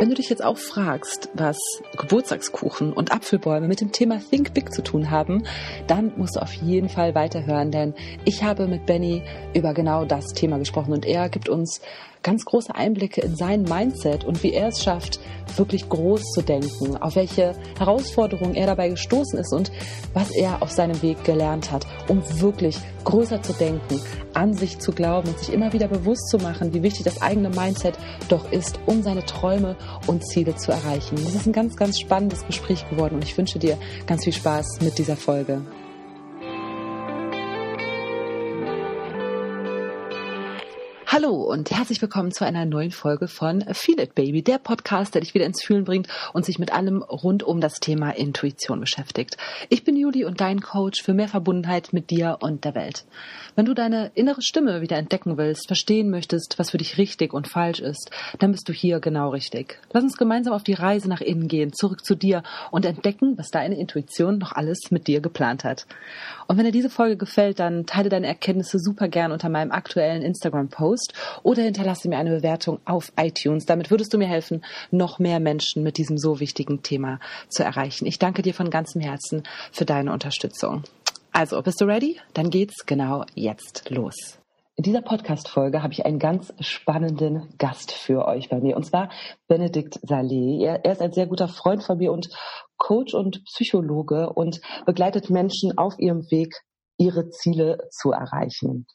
[0.00, 1.58] Wenn du dich jetzt auch fragst, was
[1.94, 5.42] Geburtstagskuchen und Apfelbäume mit dem Thema Think Big zu tun haben,
[5.88, 7.92] dann musst du auf jeden Fall weiterhören, denn
[8.24, 11.82] ich habe mit Benny über genau das Thema gesprochen und er gibt uns
[12.22, 15.20] ganz große Einblicke in sein Mindset und wie er es schafft,
[15.56, 19.72] wirklich groß zu denken, auf welche Herausforderungen er dabei gestoßen ist und
[20.12, 24.00] was er auf seinem Weg gelernt hat, um wirklich größer zu denken,
[24.34, 27.50] an sich zu glauben und sich immer wieder bewusst zu machen, wie wichtig das eigene
[27.50, 27.94] Mindset
[28.28, 31.16] doch ist, um seine Träume und Ziele zu erreichen.
[31.16, 34.80] Das ist ein ganz, ganz spannendes Gespräch geworden und ich wünsche dir ganz viel Spaß
[34.82, 35.62] mit dieser Folge.
[41.12, 45.22] Hallo und herzlich willkommen zu einer neuen Folge von Feel It Baby, der Podcast, der
[45.22, 49.36] dich wieder ins Fühlen bringt und sich mit allem rund um das Thema Intuition beschäftigt.
[49.70, 53.06] Ich bin Juli und dein Coach für mehr Verbundenheit mit dir und der Welt.
[53.56, 57.48] Wenn du deine innere Stimme wieder entdecken willst, verstehen möchtest, was für dich richtig und
[57.48, 59.80] falsch ist, dann bist du hier genau richtig.
[59.92, 63.50] Lass uns gemeinsam auf die Reise nach innen gehen, zurück zu dir und entdecken, was
[63.50, 65.86] deine Intuition noch alles mit dir geplant hat.
[66.46, 70.22] Und wenn dir diese Folge gefällt, dann teile deine Erkenntnisse super gern unter meinem aktuellen
[70.22, 73.66] Instagram-Post Post oder hinterlasse mir eine Bewertung auf iTunes.
[73.66, 78.06] Damit würdest du mir helfen, noch mehr Menschen mit diesem so wichtigen Thema zu erreichen.
[78.06, 80.84] Ich danke dir von ganzem Herzen für deine Unterstützung.
[81.32, 82.20] Also, bist du ready?
[82.34, 84.38] Dann geht's genau jetzt los.
[84.76, 89.10] In dieser Podcast-Folge habe ich einen ganz spannenden Gast für euch bei mir, und zwar
[89.46, 90.64] Benedikt Saleh.
[90.64, 92.30] Er, er, ist ein sehr guter Freund von mir und
[92.78, 96.54] Coach und Psychologe und begleitet Menschen auf ihrem Weg,
[96.96, 98.86] ihre Ziele zu erreichen.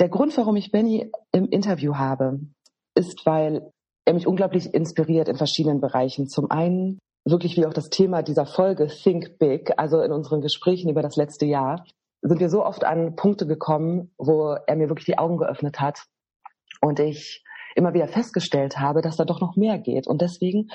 [0.00, 2.40] Der Grund, warum ich Benny im Interview habe,
[2.94, 3.70] ist, weil
[4.06, 6.26] er mich unglaublich inspiriert in verschiedenen Bereichen.
[6.26, 10.88] Zum einen wirklich wie auch das Thema dieser Folge Think Big, also in unseren Gesprächen
[10.88, 11.84] über das letzte Jahr,
[12.22, 16.06] sind wir so oft an Punkte gekommen, wo er mir wirklich die Augen geöffnet hat
[16.80, 20.06] und ich immer wieder festgestellt habe, dass da doch noch mehr geht.
[20.06, 20.68] Und deswegen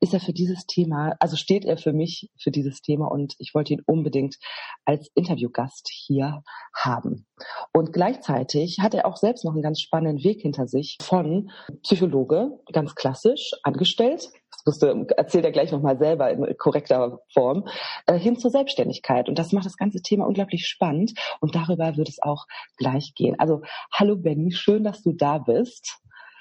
[0.00, 3.54] ist er für dieses Thema, also steht er für mich für dieses Thema und ich
[3.54, 4.36] wollte ihn unbedingt
[4.84, 6.42] als Interviewgast hier
[6.74, 7.26] haben.
[7.72, 11.50] Und gleichzeitig hat er auch selbst noch einen ganz spannenden Weg hinter sich von
[11.82, 17.66] Psychologe, ganz klassisch, angestellt, das musste, erzählt er gleich nochmal selber in korrekter Form,
[18.06, 19.28] äh, hin zur Selbstständigkeit.
[19.28, 23.36] Und das macht das ganze Thema unglaublich spannend und darüber wird es auch gleich gehen.
[23.38, 26.00] Also hallo Benny, schön, dass du da bist.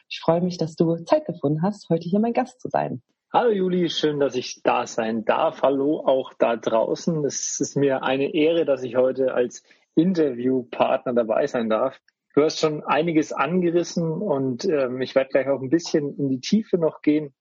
[0.10, 3.02] Ich freue mich, dass du Zeit gefunden hast, heute hier mein Gast zu sein.
[3.34, 5.62] Hallo Juli, schön, dass ich da sein darf.
[5.62, 7.26] Hallo auch da draußen.
[7.26, 9.64] Es ist mir eine Ehre, dass ich heute als
[9.96, 12.00] Interviewpartner dabei sein darf.
[12.34, 16.40] Du hast schon einiges angerissen und ähm, ich werde gleich auch ein bisschen in die
[16.40, 17.34] Tiefe noch gehen,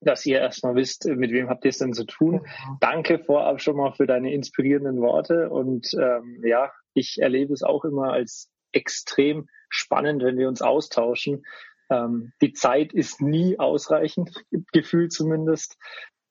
[0.00, 2.40] dass ihr erstmal wisst, mit wem habt ihr es denn zu tun.
[2.44, 2.78] Ja.
[2.80, 7.84] Danke vorab schon mal für deine inspirierenden Worte und ähm, ja, ich erlebe es auch
[7.84, 11.44] immer als extrem spannend, wenn wir uns austauschen,
[11.90, 15.76] ähm, die Zeit ist nie ausreichend, gefühlt zumindest.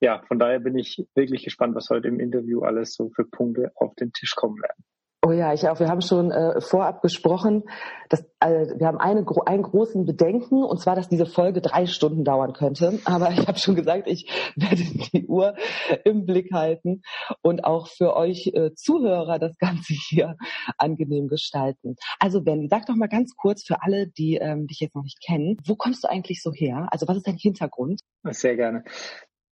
[0.02, 3.72] Ja, von daher bin ich wirklich gespannt, was heute im Interview alles so für Punkte
[3.76, 4.84] auf den Tisch kommen werden.
[5.26, 5.80] Oh ja, ich auch.
[5.80, 7.64] Wir haben schon äh, vorab gesprochen,
[8.10, 12.24] dass äh, wir haben eine, einen großen Bedenken, und zwar, dass diese Folge drei Stunden
[12.24, 13.00] dauern könnte.
[13.06, 15.56] Aber ich habe schon gesagt, ich werde die Uhr
[16.04, 17.02] im Blick halten
[17.42, 20.36] und auch für euch äh, Zuhörer das Ganze hier
[20.78, 21.96] angenehm gestalten.
[22.20, 25.26] Also Ben, sag doch mal ganz kurz für alle, die ähm, dich jetzt noch nicht
[25.26, 26.88] kennen, wo kommst du eigentlich so her?
[26.92, 28.02] Also was ist dein Hintergrund?
[28.26, 28.84] Sehr gerne.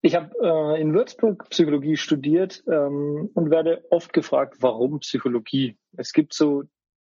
[0.02, 5.78] Ich habe äh, in Würzburg Psychologie studiert ähm, und werde oft gefragt, warum Psychologie?
[5.96, 6.64] Es gibt so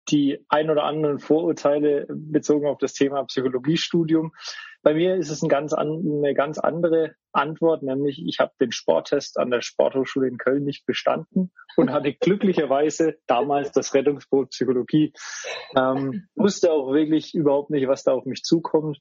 [0.09, 4.33] die ein oder anderen Vorurteile bezogen auf das Thema Psychologiestudium.
[4.83, 8.71] Bei mir ist es ein ganz an, eine ganz andere Antwort, nämlich ich habe den
[8.71, 15.13] Sporttest an der Sporthochschule in Köln nicht bestanden und hatte glücklicherweise damals das Rettungsboot Psychologie.
[15.77, 19.01] Ähm, wusste auch wirklich überhaupt nicht, was da auf mich zukommt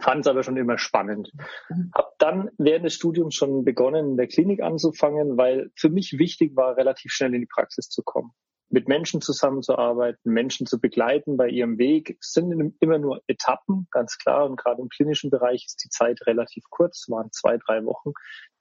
[0.00, 1.32] fand es aber schon immer spannend.
[1.68, 1.90] Mhm.
[1.94, 6.56] Hab dann während des Studiums schon begonnen, in der Klinik anzufangen, weil für mich wichtig
[6.56, 8.32] war, relativ schnell in die Praxis zu kommen.
[8.68, 12.16] Mit Menschen zusammenzuarbeiten, Menschen zu begleiten bei ihrem Weg.
[12.20, 14.44] Es sind immer nur Etappen, ganz klar.
[14.50, 18.10] Und gerade im klinischen Bereich ist die Zeit relativ kurz, es waren zwei, drei Wochen,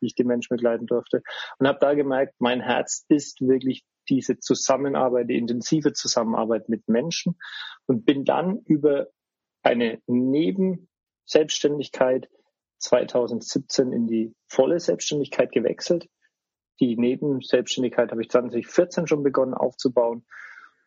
[0.01, 1.23] die ich die Menschen begleiten durfte.
[1.57, 7.39] Und habe da gemerkt, mein Herz ist wirklich diese Zusammenarbeit, die intensive Zusammenarbeit mit Menschen
[7.87, 9.07] und bin dann über
[9.63, 10.87] eine Neben
[11.25, 12.29] Selbstständigkeit
[12.79, 16.07] 2017 in die volle Selbstständigkeit gewechselt.
[16.79, 20.25] Die Nebenselbstständigkeit habe ich 2014 schon begonnen aufzubauen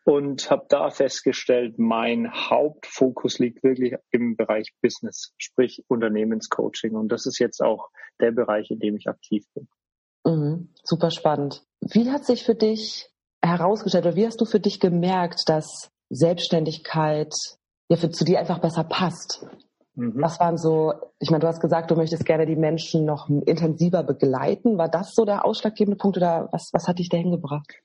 [0.05, 6.95] und habe da festgestellt, mein Hauptfokus liegt wirklich im Bereich Business, sprich Unternehmenscoaching.
[6.95, 7.89] Und das ist jetzt auch
[8.19, 9.67] der Bereich, in dem ich aktiv bin.
[10.25, 11.63] Mhm, super spannend.
[11.81, 13.09] Wie hat sich für dich
[13.41, 17.33] herausgestellt oder wie hast du für dich gemerkt, dass Selbstständigkeit
[17.89, 19.45] ja für, zu dir einfach besser passt?
[19.99, 20.21] Mhm.
[20.21, 24.03] Was waren so, ich meine, du hast gesagt, du möchtest gerne die Menschen noch intensiver
[24.03, 24.77] begleiten.
[24.77, 27.81] War das so der ausschlaggebende Punkt oder was, was hat dich da hingebracht?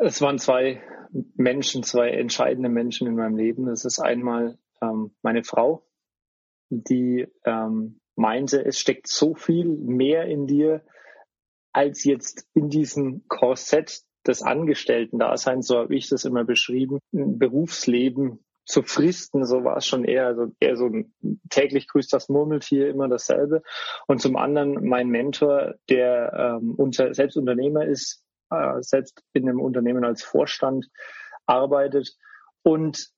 [0.00, 0.82] Es waren zwei
[1.36, 3.68] Menschen, zwei entscheidende Menschen in meinem Leben.
[3.68, 5.84] Es ist einmal ähm, meine Frau,
[6.70, 10.82] die ähm, meinte, es steckt so viel mehr in dir,
[11.72, 18.44] als jetzt in diesem Korsett des Angestellten-Daseins, so habe ich das immer beschrieben, ein Berufsleben
[18.70, 20.90] zu fristen, so war es schon eher, also eher so
[21.50, 23.62] täglich grüßt das Murmeltier, immer dasselbe.
[24.06, 29.60] Und zum anderen mein Mentor, der ähm, unter, selbst Unternehmer ist, äh, selbst in einem
[29.60, 30.88] Unternehmen als Vorstand
[31.46, 32.16] arbeitet
[32.62, 33.08] und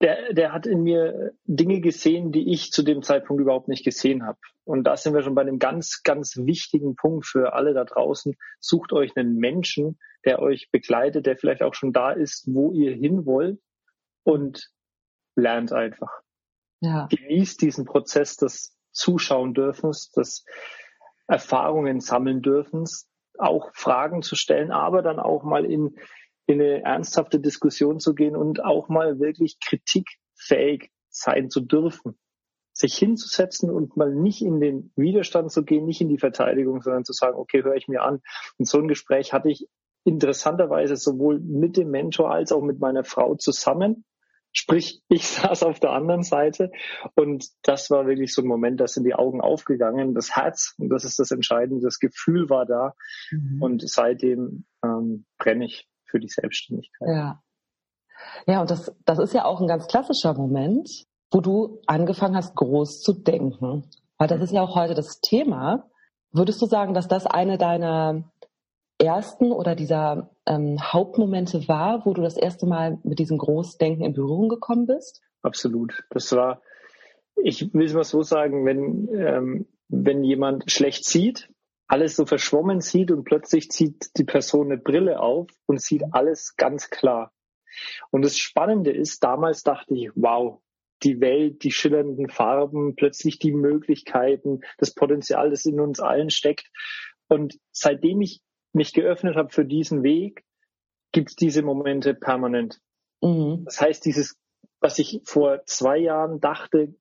[0.00, 4.24] der, der hat in mir Dinge gesehen, die ich zu dem Zeitpunkt überhaupt nicht gesehen
[4.24, 4.38] habe.
[4.64, 8.34] Und da sind wir schon bei einem ganz, ganz wichtigen Punkt für alle da draußen.
[8.60, 12.94] Sucht euch einen Menschen, der euch begleitet, der vielleicht auch schon da ist, wo ihr
[12.94, 13.58] hin wollt
[14.24, 14.70] und
[15.36, 16.10] lernt einfach.
[16.80, 17.08] Ja.
[17.10, 20.44] Genießt diesen Prozess des Zuschauen dürfens, des
[21.26, 23.08] Erfahrungen sammeln dürfens,
[23.38, 25.96] auch Fragen zu stellen, aber dann auch mal in,
[26.46, 32.18] in eine ernsthafte Diskussion zu gehen und auch mal wirklich kritikfähig sein zu dürfen.
[32.72, 37.04] Sich hinzusetzen und mal nicht in den Widerstand zu gehen, nicht in die Verteidigung, sondern
[37.04, 38.20] zu sagen, okay, höre ich mir an.
[38.58, 39.68] Und so ein Gespräch hatte ich
[40.04, 44.04] interessanterweise sowohl mit dem Mentor als auch mit meiner Frau zusammen.
[44.52, 46.70] Sprich, ich saß auf der anderen Seite
[47.14, 50.88] und das war wirklich so ein Moment, da sind die Augen aufgegangen, das Herz, und
[50.88, 52.94] das ist das Entscheidende, das Gefühl war da
[53.30, 53.62] mhm.
[53.62, 57.08] und seitdem ähm, brenne ich für die Selbstständigkeit.
[57.08, 57.42] Ja.
[58.46, 60.88] Ja, und das, das ist ja auch ein ganz klassischer Moment,
[61.30, 63.88] wo du angefangen hast, groß zu denken.
[64.18, 65.88] Weil das ist ja auch heute das Thema.
[66.32, 68.30] Würdest du sagen, dass das eine deiner
[69.00, 74.12] ersten oder dieser ähm, Hauptmomente war, wo du das erste Mal mit diesem Großdenken in
[74.12, 75.22] Berührung gekommen bist?
[75.42, 76.04] Absolut.
[76.10, 76.62] Das war,
[77.36, 81.50] ich will es mal so sagen, wenn, ähm, wenn jemand schlecht sieht,
[81.88, 86.54] alles so verschwommen sieht und plötzlich zieht die Person eine Brille auf und sieht alles
[86.56, 87.32] ganz klar.
[88.10, 90.60] Und das Spannende ist, damals dachte ich, wow,
[91.02, 96.70] die Welt, die schillernden Farben, plötzlich die Möglichkeiten, das Potenzial, das in uns allen steckt.
[97.28, 98.40] Und seitdem ich
[98.72, 100.44] mich geöffnet habe für diesen Weg,
[101.12, 102.80] gibt es diese Momente permanent.
[103.20, 103.64] Mhm.
[103.64, 104.38] Das heißt, dieses,
[104.80, 106.94] was ich vor zwei Jahren dachte,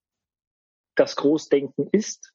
[0.95, 2.33] das Großdenken ist,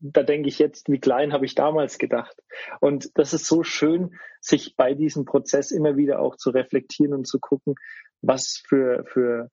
[0.00, 2.36] da denke ich jetzt, wie klein habe ich damals gedacht.
[2.80, 7.26] Und das ist so schön, sich bei diesem Prozess immer wieder auch zu reflektieren und
[7.26, 7.74] zu gucken,
[8.20, 9.50] was für, für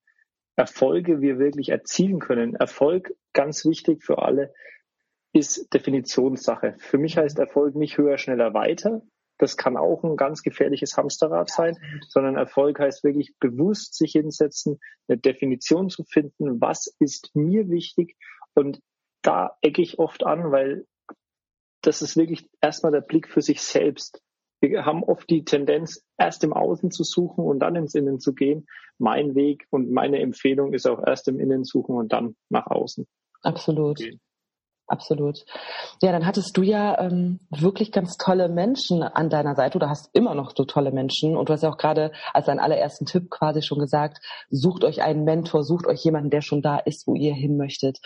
[0.58, 2.56] Erfolge wir wirklich erzielen können.
[2.56, 4.54] Erfolg, ganz wichtig für alle,
[5.34, 6.76] ist Definitionssache.
[6.80, 9.02] Für mich heißt Erfolg nicht höher, schneller, weiter.
[9.38, 11.76] Das kann auch ein ganz gefährliches Hamsterrad sein,
[12.10, 18.18] sondern Erfolg heißt wirklich bewusst sich hinsetzen, eine Definition zu finden, was ist mir wichtig.
[18.54, 18.82] Und
[19.24, 20.86] da ecke ich oft an, weil
[21.82, 24.22] das ist wirklich erstmal der Blick für sich selbst.
[24.60, 28.36] Wir haben oft die Tendenz, erst im Außen zu suchen und dann ins Innen zu
[28.36, 28.68] gehen.
[29.00, 33.08] Mein Weg und meine Empfehlung ist auch erst im Innen suchen und dann nach außen.
[33.42, 34.00] Absolut.
[34.00, 34.20] Okay
[34.92, 35.46] absolut.
[36.02, 39.80] Ja, dann hattest du ja ähm, wirklich ganz tolle Menschen an deiner Seite.
[39.80, 42.60] Du hast immer noch so tolle Menschen und du hast ja auch gerade als deinen
[42.60, 46.78] allerersten Tipp quasi schon gesagt, sucht euch einen Mentor, sucht euch jemanden, der schon da
[46.78, 48.00] ist, wo ihr hin möchtet.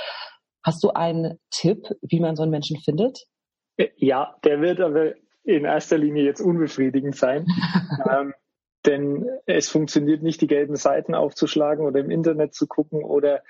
[0.63, 3.25] Hast du einen Tipp, wie man so einen Menschen findet?
[3.77, 5.13] Äh, ja, der wird aber
[5.43, 7.45] in erster Linie jetzt unbefriedigend sein.
[8.11, 8.33] ähm,
[8.85, 13.41] denn es funktioniert nicht, die gelben Seiten aufzuschlagen oder im Internet zu gucken oder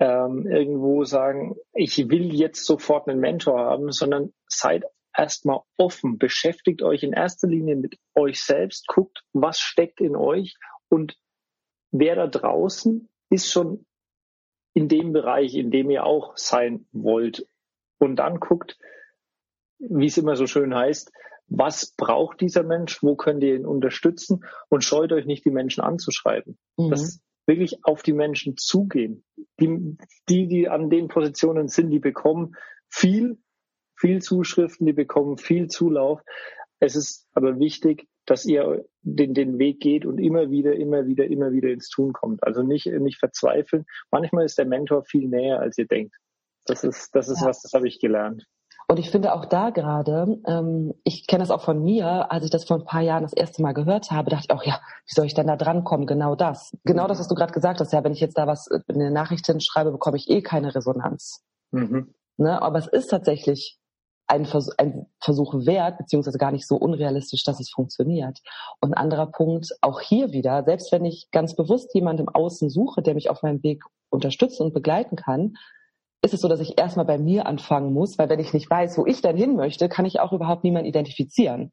[0.00, 4.84] ähm, irgendwo sagen, ich will jetzt sofort einen Mentor haben, sondern seid
[5.16, 10.56] erstmal offen, beschäftigt euch in erster Linie mit euch selbst, guckt, was steckt in euch
[10.88, 11.16] und
[11.90, 13.86] wer da draußen ist schon
[14.74, 17.46] in dem Bereich, in dem ihr auch sein wollt.
[17.98, 18.78] Und dann guckt,
[19.78, 21.12] wie es immer so schön heißt,
[21.46, 25.82] was braucht dieser Mensch, wo könnt ihr ihn unterstützen und scheut euch nicht, die Menschen
[25.82, 26.58] anzuschreiben.
[26.78, 26.90] Mhm.
[26.90, 29.24] Das wirklich auf die Menschen zugehen.
[29.60, 29.96] Die,
[30.28, 32.54] die, die an den Positionen sind, die bekommen
[32.88, 33.38] viel,
[33.96, 36.20] viel Zuschriften, die bekommen viel Zulauf.
[36.80, 41.26] Es ist aber wichtig, dass ihr den, den Weg geht und immer wieder, immer wieder,
[41.26, 42.42] immer wieder ins Tun kommt.
[42.44, 43.84] Also nicht, nicht verzweifeln.
[44.10, 46.14] Manchmal ist der Mentor viel näher, als ihr denkt.
[46.64, 47.48] Das ist, das ist ja.
[47.48, 48.46] was, das habe ich gelernt.
[48.92, 52.50] Und ich finde auch da gerade, ähm, ich kenne das auch von mir, als ich
[52.50, 55.14] das vor ein paar Jahren das erste Mal gehört habe, dachte ich auch, ja, wie
[55.14, 56.06] soll ich denn da drankommen?
[56.06, 56.76] Genau das.
[56.84, 57.94] Genau das, was du gerade gesagt hast.
[57.94, 61.42] Ja, wenn ich jetzt da was in den Nachrichten schreibe, bekomme ich eh keine Resonanz.
[61.70, 62.12] Mhm.
[62.36, 62.60] Ne?
[62.60, 63.78] Aber es ist tatsächlich
[64.26, 68.40] ein, Vers ein Versuch wert, beziehungsweise gar nicht so unrealistisch, dass es funktioniert.
[68.82, 72.68] Und ein anderer Punkt, auch hier wieder, selbst wenn ich ganz bewusst jemanden im Außen
[72.68, 75.54] suche, der mich auf meinem Weg unterstützen und begleiten kann,
[76.22, 78.96] ist es so, dass ich erstmal bei mir anfangen muss, weil wenn ich nicht weiß,
[78.96, 81.72] wo ich denn hin möchte, kann ich auch überhaupt niemanden identifizieren.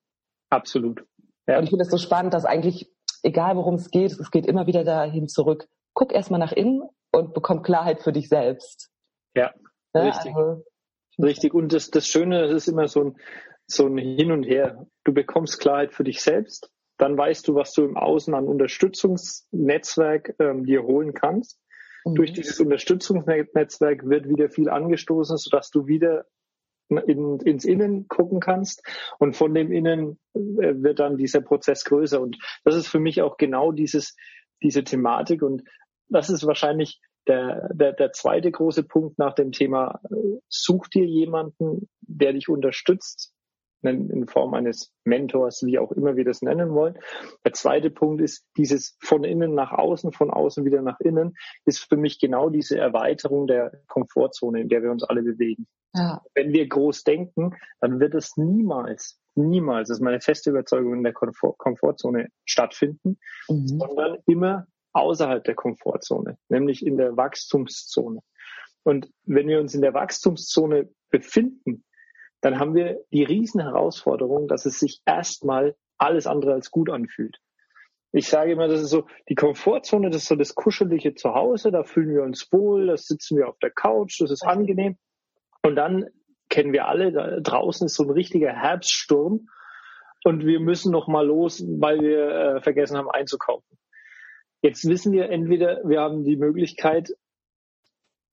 [0.50, 1.04] Absolut.
[1.48, 1.58] Ja.
[1.58, 2.92] Und ich finde es so spannend, dass eigentlich,
[3.22, 5.68] egal worum es geht, es geht immer wieder dahin zurück.
[5.94, 8.92] Guck erstmal nach innen und bekomm Klarheit für dich selbst.
[9.36, 9.54] Ja,
[9.94, 10.36] ja richtig.
[10.36, 10.64] Also,
[11.22, 11.54] richtig.
[11.54, 13.18] Und das, das Schöne, das ist immer so ein,
[13.68, 14.88] so ein Hin und Her.
[15.04, 20.36] Du bekommst Klarheit für dich selbst, dann weißt du, was du im Außen an Unterstützungsnetzwerk
[20.40, 21.60] ähm, dir holen kannst.
[22.06, 22.16] Mhm.
[22.16, 26.26] Durch dieses Unterstützungsnetzwerk wird wieder viel angestoßen, sodass du wieder
[26.90, 28.84] in, ins Innen gucken kannst.
[29.20, 32.20] Und von dem Innen äh, wird dann dieser Prozess größer.
[32.20, 34.16] Und das ist für mich auch genau dieses
[34.62, 35.42] diese Thematik.
[35.42, 35.64] Und
[36.08, 41.06] das ist wahrscheinlich der, der, der zweite große Punkt nach dem Thema, äh, such dir
[41.06, 43.34] jemanden, der dich unterstützt,
[43.82, 46.98] in Form eines Mentors, wie auch immer wir das nennen wollen.
[47.46, 51.80] Der zweite Punkt ist dieses von innen nach außen, von außen wieder nach innen, ist
[51.80, 55.68] für mich genau diese Erweiterung der Komfortzone, in der wir uns alle bewegen.
[55.96, 56.22] Ja.
[56.36, 61.04] Wenn wir groß denken, dann wird es niemals, niemals, das ist meine feste Überzeugung, in
[61.04, 63.18] der Komfort Komfortzone stattfinden,
[63.48, 63.68] mhm.
[63.68, 68.20] sondern immer außerhalb der Komfortzone, nämlich in der Wachstumszone.
[68.84, 71.84] Und wenn wir uns in der Wachstumszone befinden,
[72.42, 77.38] dann haben wir die riesen Herausforderung, dass es sich erstmal alles andere als gut anfühlt.
[78.12, 81.84] Ich sage immer, das ist so die Komfortzone, das ist so das kuschelige Zuhause, da
[81.84, 84.98] fühlen wir uns wohl, da sitzen wir auf der Couch, das ist angenehm.
[85.62, 86.08] Und dann
[86.50, 89.48] kennen wir alle, da draußen ist so ein richtiger Herbststurm
[90.24, 93.78] und wir müssen noch mal los, weil wir äh, vergessen haben einzukaufen.
[94.62, 97.14] Jetzt wissen wir entweder, wir haben die Möglichkeit,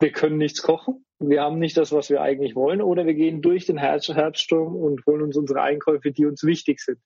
[0.00, 3.42] wir können nichts kochen wir haben nicht das, was wir eigentlich wollen, oder wir gehen
[3.42, 6.98] durch den Herbststurm und holen uns unsere Einkäufe, die uns wichtig sind.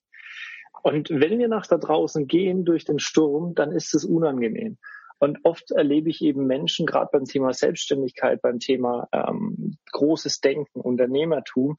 [0.83, 4.79] Und wenn wir nach da draußen gehen durch den Sturm, dann ist es unangenehm.
[5.19, 10.81] Und oft erlebe ich eben Menschen, gerade beim Thema Selbstständigkeit, beim Thema ähm, großes Denken,
[10.81, 11.77] Unternehmertum,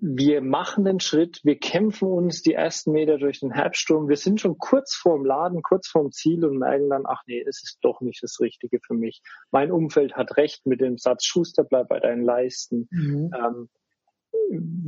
[0.00, 4.40] wir machen den Schritt, wir kämpfen uns die ersten Meter durch den Herbststurm, wir sind
[4.40, 8.00] schon kurz vorm Laden, kurz vorm Ziel und merken dann, ach nee, es ist doch
[8.00, 9.20] nicht das Richtige für mich.
[9.50, 12.88] Mein Umfeld hat recht mit dem Satz, Schuster, bleib bei deinen Leisten.
[12.90, 13.30] Mhm.
[13.36, 13.68] Ähm,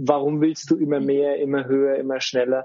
[0.07, 2.65] warum willst du immer mehr, immer höher, immer schneller?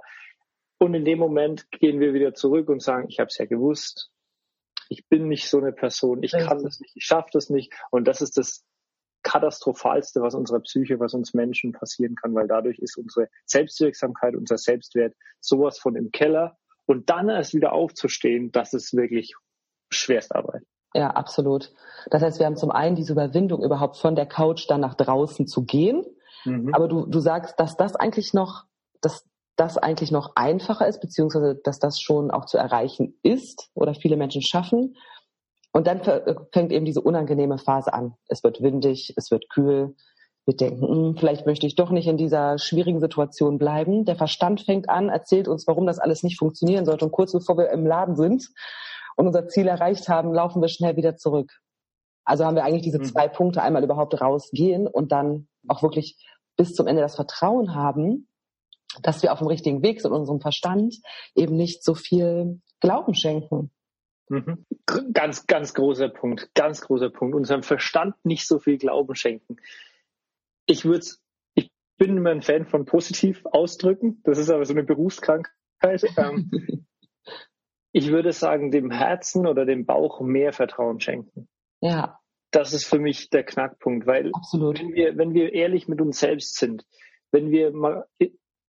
[0.80, 4.10] Und in dem Moment gehen wir wieder zurück und sagen, ich habe es ja gewusst,
[4.90, 7.74] ich bin nicht so eine Person, ich kann das nicht, ich schaffe das nicht.
[7.92, 8.64] Und das ist das
[9.24, 14.58] Katastrophalste, was unserer Psyche, was uns Menschen passieren kann, weil dadurch ist unsere Selbstwirksamkeit, unser
[14.58, 16.58] Selbstwert sowas von im Keller.
[16.86, 19.34] Und dann erst wieder aufzustehen, das ist wirklich
[19.90, 20.64] Schwerstarbeit.
[20.94, 21.74] Ja, absolut.
[22.10, 25.48] Das heißt, wir haben zum einen diese Überwindung, überhaupt von der Couch dann nach draußen
[25.48, 26.06] zu gehen.
[26.46, 26.74] Mhm.
[26.74, 28.64] Aber du, du sagst, dass das eigentlich noch,
[29.02, 29.26] dass
[29.58, 34.16] das eigentlich noch einfacher ist, beziehungsweise dass das schon auch zu erreichen ist oder viele
[34.16, 34.96] Menschen schaffen.
[35.78, 38.16] Und dann fängt eben diese unangenehme Phase an.
[38.28, 39.96] Es wird windig, es wird kühl.
[40.48, 44.04] Wir denken, hm, vielleicht möchte ich doch nicht in dieser schwierigen Situation bleiben.
[44.04, 47.06] Der Verstand fängt an, erzählt uns, warum das alles nicht funktionieren sollte.
[47.06, 48.50] Und kurz bevor wir im Laden sind
[49.18, 51.60] und unser Ziel erreicht haben, laufen wir schnell wieder zurück.
[52.26, 53.04] Also haben wir eigentlich diese mhm.
[53.06, 56.18] zwei Punkte einmal überhaupt rausgehen und dann auch wirklich
[56.56, 58.28] bis zum Ende das Vertrauen haben,
[59.04, 60.96] dass wir auf dem richtigen Weg sind, unserem Verstand
[61.36, 63.70] eben nicht so viel Glauben schenken.
[64.30, 64.66] Mhm.
[65.14, 67.36] Ganz, ganz großer Punkt, ganz großer Punkt.
[67.36, 69.58] Unserem Verstand nicht so viel Glauben schenken.
[70.66, 71.06] Ich würde
[71.56, 74.22] ich bin immer ein Fan von positiv ausdrücken.
[74.24, 75.54] Das ist aber so eine Berufskrankheit.
[76.18, 76.50] Ähm,
[77.92, 81.48] ich würde sagen, dem Herzen oder dem Bauch mehr Vertrauen schenken.
[81.82, 82.20] Ja.
[82.52, 84.80] Das ist für mich der Knackpunkt, weil Absolut.
[84.80, 86.86] wenn wir, wenn wir ehrlich mit uns selbst sind,
[87.32, 88.06] wenn wir mal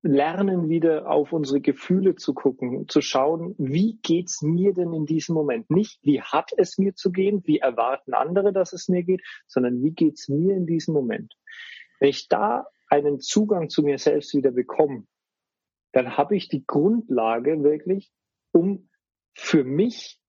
[0.02, 5.34] lernen, wieder auf unsere Gefühle zu gucken, zu schauen, wie geht's mir denn in diesem
[5.34, 5.70] Moment?
[5.70, 9.82] Nicht, wie hat es mir zu gehen, wie erwarten andere, dass es mir geht, sondern
[9.82, 11.34] wie geht's mir in diesem Moment?
[11.98, 15.04] Wenn ich da einen Zugang zu mir selbst wieder bekomme,
[15.92, 18.10] dann habe ich die Grundlage wirklich,
[18.52, 18.88] um
[19.34, 20.20] für mich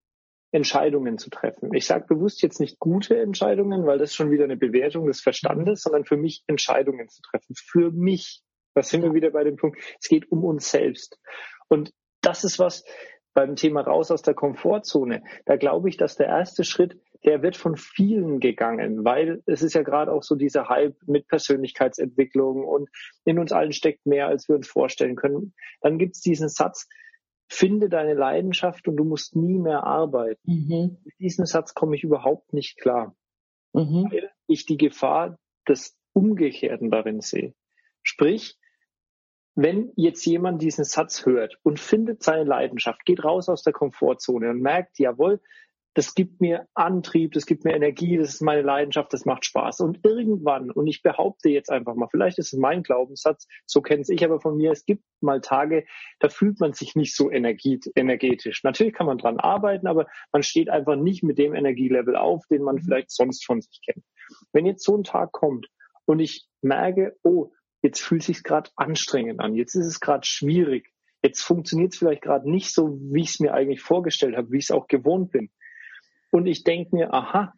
[0.51, 1.73] Entscheidungen zu treffen.
[1.73, 5.81] Ich sage bewusst jetzt nicht gute Entscheidungen, weil das schon wieder eine Bewertung des Verstandes,
[5.81, 7.53] sondern für mich Entscheidungen zu treffen.
[7.55, 8.41] Für mich.
[8.79, 11.19] Da sind wir wieder bei dem Punkt, es geht um uns selbst.
[11.67, 12.85] Und das ist was
[13.33, 15.21] beim Thema raus aus der Komfortzone.
[15.45, 19.73] Da glaube ich, dass der erste Schritt, der wird von vielen gegangen, weil es ist
[19.73, 22.87] ja gerade auch so dieser Hype mit Persönlichkeitsentwicklung und
[23.25, 25.53] in uns allen steckt mehr, als wir uns vorstellen können.
[25.81, 26.87] Dann gibt es diesen Satz,
[27.49, 30.39] finde deine Leidenschaft und du musst nie mehr arbeiten.
[30.45, 30.97] Mhm.
[31.03, 33.13] Mit diesem Satz komme ich überhaupt nicht klar.
[33.73, 34.07] Mhm.
[34.09, 37.53] Weil ich die Gefahr des Umgekehrten darin sehe.
[38.03, 38.58] Sprich,
[39.61, 44.49] wenn jetzt jemand diesen Satz hört und findet seine Leidenschaft, geht raus aus der Komfortzone
[44.49, 45.41] und merkt, jawohl,
[45.95, 49.81] das gibt mir Antrieb, das gibt mir Energie, das ist meine Leidenschaft, das macht Spaß.
[49.81, 54.03] Und irgendwann, und ich behaupte jetzt einfach mal, vielleicht ist es mein Glaubenssatz, so kenne
[54.07, 55.85] ich aber von mir, es gibt mal Tage,
[56.19, 58.63] da fühlt man sich nicht so energetisch.
[58.63, 62.61] Natürlich kann man dran arbeiten, aber man steht einfach nicht mit dem Energielevel auf, den
[62.61, 62.83] man mhm.
[62.83, 64.05] vielleicht sonst von sich kennt.
[64.53, 65.67] Wenn jetzt so ein Tag kommt
[66.05, 70.25] und ich merke, oh, jetzt fühlt es sich gerade anstrengend an, jetzt ist es gerade
[70.25, 74.51] schwierig, jetzt funktioniert es vielleicht gerade nicht so, wie ich es mir eigentlich vorgestellt habe,
[74.51, 75.49] wie ich es auch gewohnt bin.
[76.31, 77.53] Und ich denke mir, aha,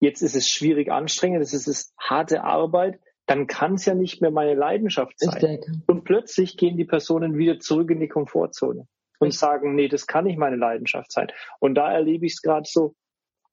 [0.00, 4.30] jetzt ist es schwierig anstrengend, es ist harte Arbeit, dann kann es ja nicht mehr
[4.30, 5.60] meine Leidenschaft sein.
[5.86, 8.86] Und plötzlich gehen die Personen wieder zurück in die Komfortzone
[9.20, 11.28] und sagen, nee, das kann nicht meine Leidenschaft sein.
[11.60, 12.96] Und da erlebe ich es gerade so,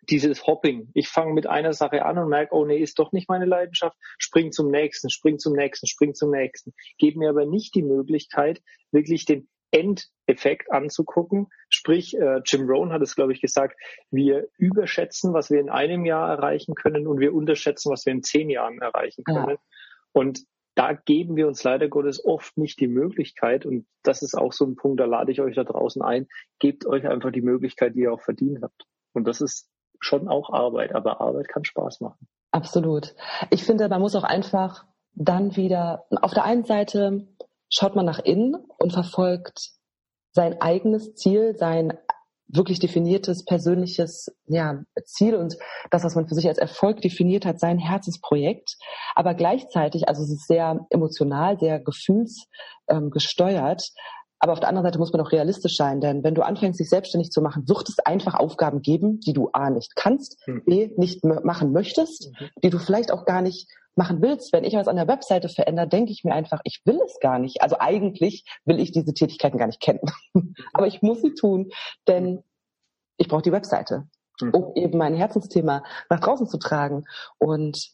[0.03, 0.89] dieses Hopping.
[0.93, 3.97] Ich fange mit einer Sache an und merke, oh nee, ist doch nicht meine Leidenschaft,
[4.17, 6.73] spring zum nächsten, spring zum nächsten, spring zum nächsten.
[6.97, 11.47] Gebe mir aber nicht die Möglichkeit, wirklich den Endeffekt anzugucken.
[11.69, 13.79] Sprich, äh, Jim Rohn hat es, glaube ich, gesagt,
[14.09, 18.23] wir überschätzen, was wir in einem Jahr erreichen können und wir unterschätzen, was wir in
[18.23, 19.49] zehn Jahren erreichen können.
[19.49, 19.57] Ja.
[20.11, 20.43] Und
[20.75, 24.65] da geben wir uns leider Gottes oft nicht die Möglichkeit, und das ist auch so
[24.65, 26.27] ein Punkt, da lade ich euch da draußen ein,
[26.59, 28.85] gebt euch einfach die Möglichkeit, die ihr auch verdient habt.
[29.13, 32.27] Und das ist schon auch Arbeit, aber Arbeit kann Spaß machen.
[32.51, 33.13] Absolut.
[33.49, 37.27] Ich finde, man muss auch einfach dann wieder, auf der einen Seite
[37.69, 39.71] schaut man nach innen und verfolgt
[40.31, 41.97] sein eigenes Ziel, sein
[42.51, 45.55] wirklich definiertes persönliches ja, Ziel und
[45.91, 48.75] das, was man für sich als Erfolg definiert hat, sein Herzensprojekt.
[49.15, 53.91] Aber gleichzeitig, also es ist sehr emotional, sehr gefühlsgesteuert.
[54.39, 56.89] Aber auf der anderen Seite muss man auch realistisch sein, denn wenn du anfängst, dich
[56.89, 60.63] selbstständig zu machen, wird es einfach Aufgaben geben, die du A nicht kannst, hm.
[60.65, 62.47] B nicht machen möchtest, mhm.
[62.63, 64.53] die du vielleicht auch gar nicht machen willst.
[64.53, 67.37] Wenn ich was an der Webseite verändere, denke ich mir einfach, ich will es gar
[67.37, 67.61] nicht.
[67.61, 70.01] Also eigentlich will ich diese Tätigkeiten gar nicht kennen.
[70.73, 71.69] Aber ich muss sie tun,
[72.07, 72.43] denn
[73.17, 74.07] ich brauche die Webseite,
[74.39, 77.03] um eben mein Herzensthema nach draußen zu tragen.
[77.37, 77.89] Und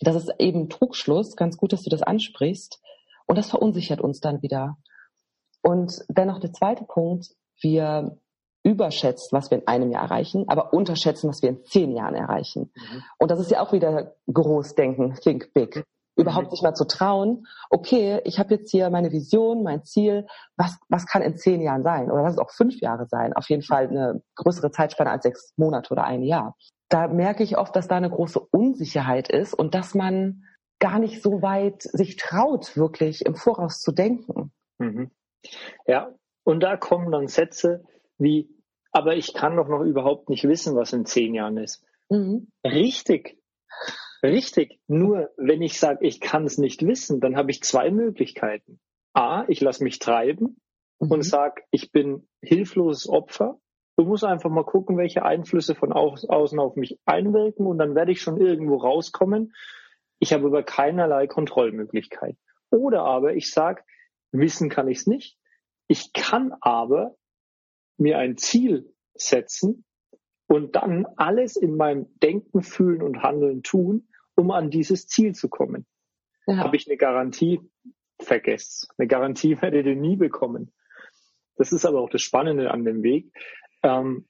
[0.00, 1.36] das ist eben Trugschluss.
[1.36, 2.80] Ganz gut, dass du das ansprichst.
[3.26, 4.76] Und das verunsichert uns dann wieder.
[5.62, 7.28] Und dann noch der zweite Punkt.
[7.60, 8.16] Wir
[8.62, 12.70] überschätzen, was wir in einem Jahr erreichen, aber unterschätzen, was wir in zehn Jahren erreichen.
[12.74, 13.02] Mhm.
[13.18, 15.84] Und das ist ja auch wieder Großdenken, think big.
[16.16, 16.50] Überhaupt mhm.
[16.50, 21.06] sich mal zu trauen, okay, ich habe jetzt hier meine Vision, mein Ziel, was, was
[21.06, 22.10] kann in zehn Jahren sein?
[22.10, 23.32] Oder lass es auch fünf Jahre sein.
[23.32, 26.56] Auf jeden Fall eine größere Zeitspanne als sechs Monate oder ein Jahr.
[26.90, 30.44] Da merke ich oft, dass da eine große Unsicherheit ist und dass man
[30.80, 34.52] gar nicht so weit sich traut, wirklich im Voraus zu denken.
[34.78, 35.10] Mhm.
[35.86, 37.84] Ja, und da kommen dann Sätze,
[38.18, 38.48] wie,
[38.92, 41.84] aber ich kann doch noch überhaupt nicht wissen, was in zehn Jahren ist.
[42.08, 42.48] Mhm.
[42.64, 43.38] Richtig.
[44.22, 44.80] Richtig.
[44.86, 48.80] Nur wenn ich sage, ich kann es nicht wissen, dann habe ich zwei Möglichkeiten.
[49.14, 50.60] A, ich lasse mich treiben
[50.98, 51.10] mhm.
[51.10, 53.58] und sage, ich bin hilfloses Opfer.
[53.96, 58.12] Du musst einfach mal gucken, welche Einflüsse von außen auf mich einwirken und dann werde
[58.12, 59.52] ich schon irgendwo rauskommen.
[60.18, 62.36] Ich habe aber keinerlei Kontrollmöglichkeit.
[62.70, 63.82] Oder aber ich sage,
[64.32, 65.38] wissen kann ich es nicht.
[65.88, 67.16] Ich kann aber
[67.96, 69.84] mir ein Ziel setzen
[70.46, 75.48] und dann alles in meinem Denken, Fühlen und Handeln tun, um an dieses Ziel zu
[75.48, 75.86] kommen.
[76.46, 76.56] Ja.
[76.58, 77.60] Habe ich eine Garantie?
[78.20, 78.88] Vergesst.
[78.98, 80.72] Eine Garantie werdet ihr nie bekommen.
[81.56, 83.32] Das ist aber auch das Spannende an dem Weg.
[83.82, 84.26] Ähm,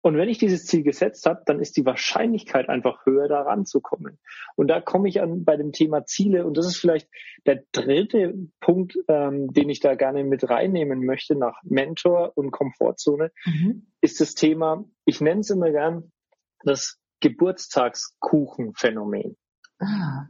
[0.00, 4.20] und wenn ich dieses Ziel gesetzt habe, dann ist die Wahrscheinlichkeit einfach höher, da ranzukommen.
[4.54, 6.46] Und da komme ich an bei dem Thema Ziele.
[6.46, 7.08] Und das ist vielleicht
[7.46, 13.32] der dritte Punkt, ähm, den ich da gerne mit reinnehmen möchte nach Mentor und Komfortzone,
[13.44, 13.88] mhm.
[14.00, 16.12] ist das Thema, ich nenne es immer gern
[16.62, 19.36] das Geburtstagskuchenphänomen.
[19.80, 20.28] Ah.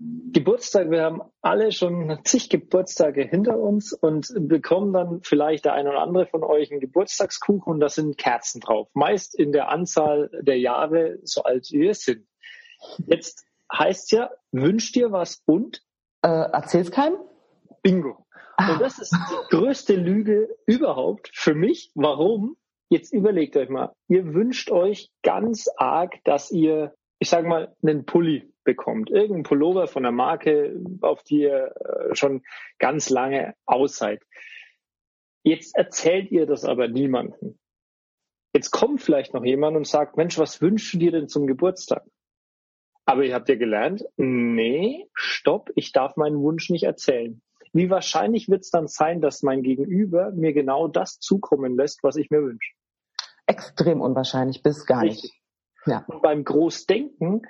[0.00, 5.88] Geburtstag, wir haben alle schon zig Geburtstage hinter uns und bekommen dann vielleicht der ein
[5.88, 8.88] oder andere von euch einen Geburtstagskuchen und da sind Kerzen drauf.
[8.94, 12.28] Meist in der Anzahl der Jahre, so alt wir sind.
[13.06, 15.82] Jetzt heißt ja, wünsch dir was und?
[16.22, 17.18] Äh, erzähl's keinem?
[17.82, 18.24] Bingo.
[18.56, 18.72] Ah.
[18.72, 21.90] Und das ist die größte Lüge überhaupt für mich.
[21.96, 22.56] Warum?
[22.88, 28.06] Jetzt überlegt euch mal, ihr wünscht euch ganz arg, dass ihr, ich sag mal, einen
[28.06, 29.08] Pulli bekommt.
[29.08, 32.42] Irgendein Pullover von der Marke, auf die ihr äh, schon
[32.78, 34.22] ganz lange aus seid.
[35.42, 37.58] Jetzt erzählt ihr das aber niemandem.
[38.52, 42.04] Jetzt kommt vielleicht noch jemand und sagt, Mensch, was wünschst du dir denn zum Geburtstag?
[43.06, 47.40] Aber ihr habt ja gelernt, nee, stopp, ich darf meinen Wunsch nicht erzählen.
[47.72, 52.16] Wie wahrscheinlich wird es dann sein, dass mein Gegenüber mir genau das zukommen lässt, was
[52.16, 52.74] ich mir wünsche?
[53.46, 55.22] Extrem unwahrscheinlich, bis gar Richtig.
[55.22, 55.42] nicht.
[55.86, 56.04] Ja.
[56.06, 57.46] Und beim Großdenken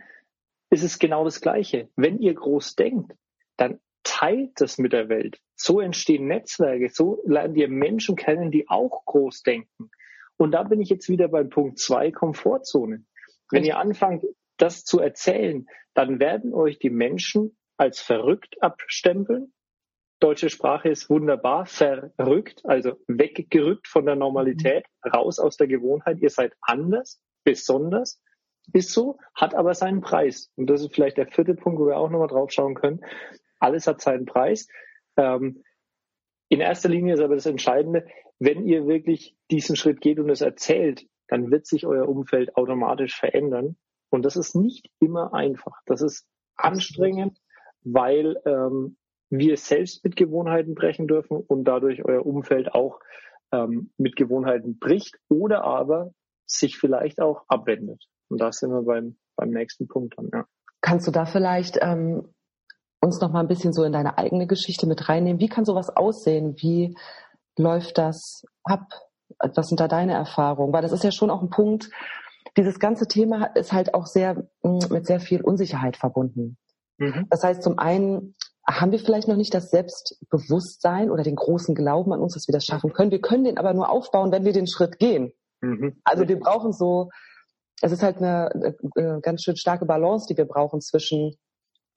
[0.70, 1.88] ist es genau das Gleiche.
[1.96, 3.12] Wenn ihr groß denkt,
[3.56, 5.38] dann teilt das mit der Welt.
[5.54, 9.90] So entstehen Netzwerke, so lernt ihr Menschen kennen, die auch groß denken.
[10.36, 13.04] Und da bin ich jetzt wieder beim Punkt zwei Komfortzone.
[13.50, 14.24] Wenn ihr anfangt,
[14.56, 19.52] das zu erzählen, dann werden euch die Menschen als verrückt abstempeln.
[20.20, 26.18] Deutsche Sprache ist wunderbar, verrückt, also weggerückt von der Normalität, raus aus der Gewohnheit.
[26.20, 28.20] Ihr seid anders, besonders,
[28.72, 30.50] ist so, hat aber seinen Preis.
[30.56, 33.00] Und das ist vielleicht der vierte Punkt, wo wir auch nochmal drauf schauen können.
[33.58, 34.68] Alles hat seinen Preis.
[35.16, 35.62] Ähm,
[36.48, 38.06] in erster Linie ist aber das Entscheidende,
[38.38, 43.18] wenn ihr wirklich diesen Schritt geht und es erzählt, dann wird sich euer Umfeld automatisch
[43.18, 43.76] verändern.
[44.10, 45.76] Und das ist nicht immer einfach.
[45.86, 46.26] Das ist
[46.56, 47.38] anstrengend,
[47.82, 48.96] weil ähm,
[49.30, 53.00] wir selbst mit Gewohnheiten brechen dürfen und dadurch euer Umfeld auch
[53.52, 56.12] ähm, mit Gewohnheiten bricht oder aber
[56.46, 58.02] sich vielleicht auch abwendet.
[58.28, 60.44] Und da sind wir beim, beim nächsten Punkt dann, ja.
[60.80, 62.32] Kannst du da vielleicht ähm,
[63.00, 65.40] uns noch mal ein bisschen so in deine eigene Geschichte mit reinnehmen?
[65.40, 66.54] Wie kann sowas aussehen?
[66.58, 66.96] Wie
[67.56, 68.92] läuft das ab?
[69.38, 70.72] Was sind da deine Erfahrungen?
[70.72, 71.90] Weil das ist ja schon auch ein Punkt,
[72.56, 76.56] dieses ganze Thema ist halt auch sehr mm, mit sehr viel Unsicherheit verbunden.
[76.98, 77.26] Mhm.
[77.30, 78.34] Das heißt, zum einen
[78.66, 82.52] haben wir vielleicht noch nicht das Selbstbewusstsein oder den großen Glauben an uns, dass wir
[82.52, 83.10] das schaffen können.
[83.10, 85.32] Wir können den aber nur aufbauen, wenn wir den Schritt gehen.
[85.60, 86.00] Mhm.
[86.04, 87.10] Also wir brauchen so,
[87.80, 88.50] es ist halt eine,
[88.96, 91.36] eine ganz schön starke Balance, die wir brauchen zwischen,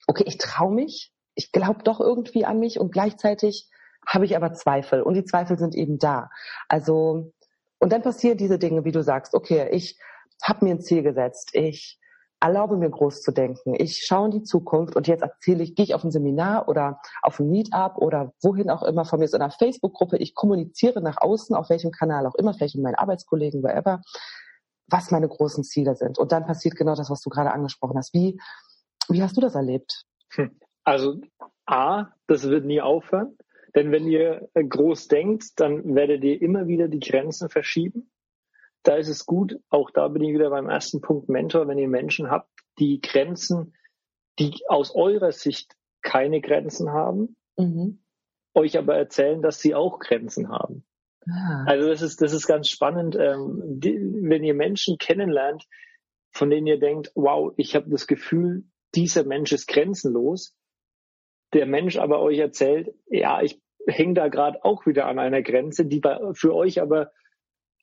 [0.07, 3.69] okay, ich traue mich, ich glaube doch irgendwie an mich und gleichzeitig
[4.07, 6.29] habe ich aber Zweifel und die Zweifel sind eben da.
[6.67, 7.31] Also
[7.79, 9.97] und dann passieren diese Dinge, wie du sagst, okay, ich
[10.43, 11.99] habe mir ein Ziel gesetzt, ich
[12.39, 15.85] erlaube mir groß zu denken, ich schaue in die Zukunft und jetzt erzähle ich, gehe
[15.85, 19.35] ich auf ein Seminar oder auf ein Meetup oder wohin auch immer von mir ist
[19.35, 22.95] in einer Facebook-Gruppe, ich kommuniziere nach außen, auf welchem Kanal auch immer, vielleicht mit meinen
[22.95, 24.01] Arbeitskollegen, wherever,
[24.91, 26.19] was meine großen Ziele sind.
[26.19, 28.13] Und dann passiert genau das, was du gerade angesprochen hast.
[28.13, 28.39] Wie,
[29.09, 30.03] wie hast du das erlebt?
[30.33, 30.59] Hm.
[30.83, 31.21] Also
[31.65, 33.37] A, das wird nie aufhören.
[33.75, 38.11] Denn wenn ihr groß denkt, dann werdet ihr immer wieder die Grenzen verschieben.
[38.83, 41.87] Da ist es gut, auch da bin ich wieder beim ersten Punkt Mentor, wenn ihr
[41.87, 42.49] Menschen habt,
[42.79, 43.75] die Grenzen,
[44.39, 48.03] die aus eurer Sicht keine Grenzen haben, mhm.
[48.55, 50.83] euch aber erzählen, dass sie auch Grenzen haben.
[51.29, 51.65] Ah.
[51.65, 55.65] Also das ist, das ist ganz spannend, ähm, die, wenn ihr Menschen kennenlernt,
[56.31, 58.63] von denen ihr denkt, wow, ich habe das Gefühl,
[58.95, 60.55] dieser Mensch ist grenzenlos,
[61.53, 65.85] der Mensch aber euch erzählt, ja, ich hänge da gerade auch wieder an einer Grenze,
[65.85, 67.11] die bei, für euch aber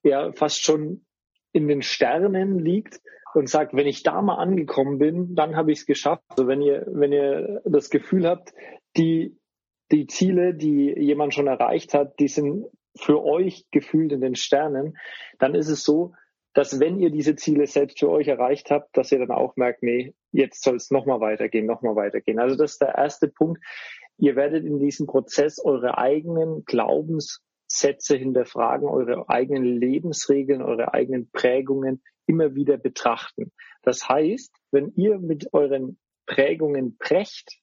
[0.03, 1.05] ja fast schon
[1.53, 3.01] in den Sternen liegt
[3.35, 6.23] und sagt, wenn ich da mal angekommen bin, dann habe ich es geschafft.
[6.31, 8.53] Also wenn ihr, wenn ihr das Gefühl habt,
[8.97, 9.37] die,
[9.91, 14.97] die Ziele, die jemand schon erreicht hat, die sind für euch gefühlt in den Sternen,
[15.39, 16.15] dann ist es so,
[16.55, 19.83] dass wenn ihr diese Ziele selbst für euch erreicht habt, dass ihr dann auch merkt,
[19.83, 22.41] nee, jetzt soll es nochmal weitergehen, nochmal weitergehen.
[22.41, 23.63] Also das ist der erste Punkt.
[24.17, 32.03] Ihr werdet in diesem Prozess eure eigenen Glaubenssätze hinterfragen, eure eigenen Lebensregeln, eure eigenen Prägungen
[32.27, 33.53] immer wieder betrachten.
[33.83, 37.61] Das heißt, wenn ihr mit euren Prägungen brecht,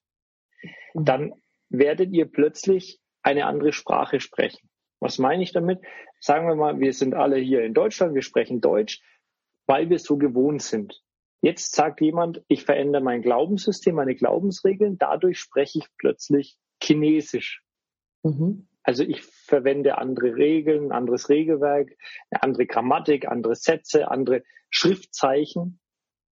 [0.94, 1.34] dann
[1.70, 4.70] werdet ihr plötzlich eine andere Sprache sprechen.
[5.00, 5.82] Was meine ich damit?
[6.20, 9.02] Sagen wir mal, wir sind alle hier in Deutschland, wir sprechen Deutsch,
[9.68, 11.02] weil wir so gewohnt sind.
[11.42, 17.62] Jetzt sagt jemand, ich verändere mein Glaubenssystem, meine Glaubensregeln, dadurch spreche ich plötzlich Chinesisch.
[18.24, 18.68] Mhm.
[18.84, 21.96] Also ich verwende andere Regeln, anderes Regelwerk,
[22.30, 25.80] eine andere Grammatik, andere Sätze, andere Schriftzeichen.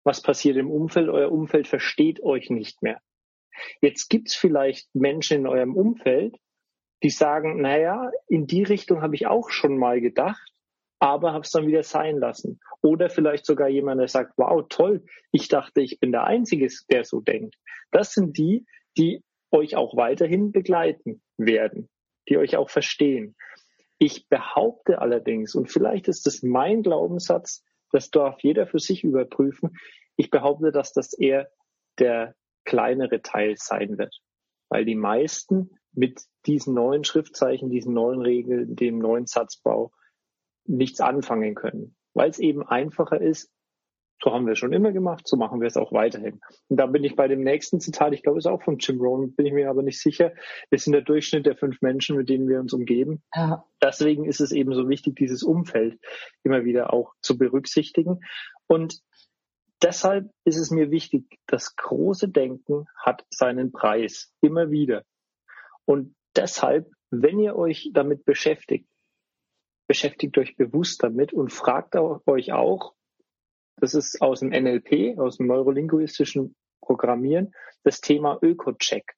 [0.04, 1.08] Was passiert im Umfeld?
[1.08, 3.00] Euer Umfeld versteht euch nicht mehr.
[3.80, 6.36] Jetzt gibt es vielleicht Menschen in eurem Umfeld,
[7.02, 10.52] die sagen, naja, in die Richtung habe ich auch schon mal gedacht,
[10.98, 12.60] aber habe es dann wieder sein lassen.
[12.80, 17.04] Oder vielleicht sogar jemand, der sagt, wow, toll, ich dachte, ich bin der Einzige, der
[17.04, 17.56] so denkt.
[17.90, 21.88] Das sind die, die euch auch weiterhin begleiten werden,
[22.28, 23.34] die euch auch verstehen.
[23.98, 29.76] Ich behaupte allerdings, und vielleicht ist das mein Glaubenssatz, das darf jeder für sich überprüfen,
[30.16, 31.50] ich behaupte, dass das eher
[31.98, 32.34] der
[32.64, 34.16] kleinere Teil sein wird.
[34.68, 39.92] Weil die meisten mit diesen neuen Schriftzeichen, diesen neuen Regeln, dem neuen Satzbau
[40.64, 43.50] nichts anfangen können, weil es eben einfacher ist.
[44.22, 46.40] So haben wir es schon immer gemacht, so machen wir es auch weiterhin.
[46.68, 49.00] Und da bin ich bei dem nächsten Zitat, ich glaube, es ist auch von Jim
[49.00, 50.32] Rohn, bin ich mir aber nicht sicher.
[50.70, 53.24] Wir sind der Durchschnitt der fünf Menschen, mit denen wir uns umgeben.
[53.34, 53.64] Ja.
[53.82, 55.98] Deswegen ist es eben so wichtig, dieses Umfeld
[56.44, 58.20] immer wieder auch zu berücksichtigen.
[58.68, 59.00] Und
[59.82, 65.02] deshalb ist es mir wichtig, das große Denken hat seinen Preis, immer wieder.
[65.84, 68.88] Und deshalb, wenn ihr euch damit beschäftigt,
[69.86, 72.94] beschäftigt euch bewusst damit und fragt euch auch,
[73.76, 79.14] das ist aus dem NLP, aus dem neurolinguistischen programmieren, das Thema Öko-Check.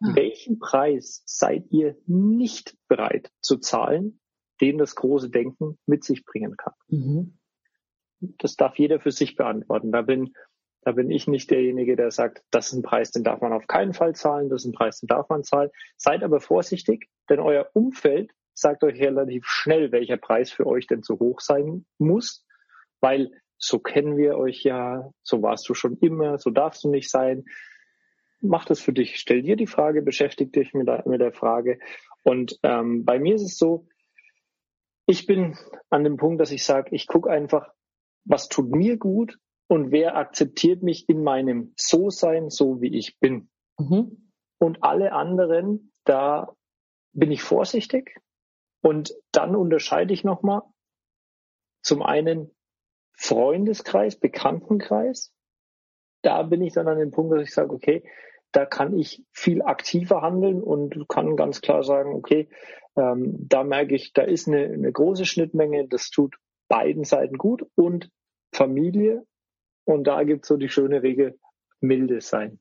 [0.00, 0.14] Hm.
[0.14, 4.20] Welchen Preis seid ihr nicht bereit zu zahlen,
[4.60, 6.74] den das große Denken mit sich bringen kann?
[6.88, 7.38] Mhm.
[8.20, 9.92] Das darf jeder für sich beantworten.
[9.92, 10.34] Da bin,
[10.82, 13.66] da bin ich nicht derjenige, der sagt, das ist ein Preis, den darf man auf
[13.66, 15.70] keinen Fall zahlen, das ist ein Preis, den darf man zahlen.
[15.96, 21.02] Seid aber vorsichtig, denn euer Umfeld sagt euch relativ schnell, welcher Preis für euch denn
[21.02, 22.44] zu hoch sein muss,
[23.00, 27.10] weil so kennen wir euch ja, so warst du schon immer, so darfst du nicht
[27.10, 27.44] sein
[28.40, 29.16] mach das für dich.
[29.18, 31.78] Stell dir die Frage, beschäftige dich mit der, mit der Frage.
[32.22, 33.86] Und ähm, bei mir ist es so,
[35.06, 35.56] ich bin
[35.90, 37.72] an dem Punkt, dass ich sage, ich gucke einfach,
[38.24, 39.38] was tut mir gut
[39.68, 43.50] und wer akzeptiert mich in meinem So-Sein, so wie ich bin.
[43.78, 44.30] Mhm.
[44.58, 46.54] Und alle anderen, da
[47.12, 48.20] bin ich vorsichtig.
[48.80, 50.62] Und dann unterscheide ich nochmal
[51.82, 52.50] zum einen
[53.12, 55.32] Freundeskreis, Bekanntenkreis
[56.22, 58.02] da bin ich dann an dem Punkt, dass ich sage, okay,
[58.52, 62.48] da kann ich viel aktiver handeln und kann ganz klar sagen, okay,
[62.96, 66.36] ähm, da merke ich, da ist eine, eine große Schnittmenge, das tut
[66.68, 68.10] beiden Seiten gut und
[68.52, 69.24] Familie.
[69.88, 71.38] Und da gibt es so die schöne Regel,
[71.80, 72.58] milde sein.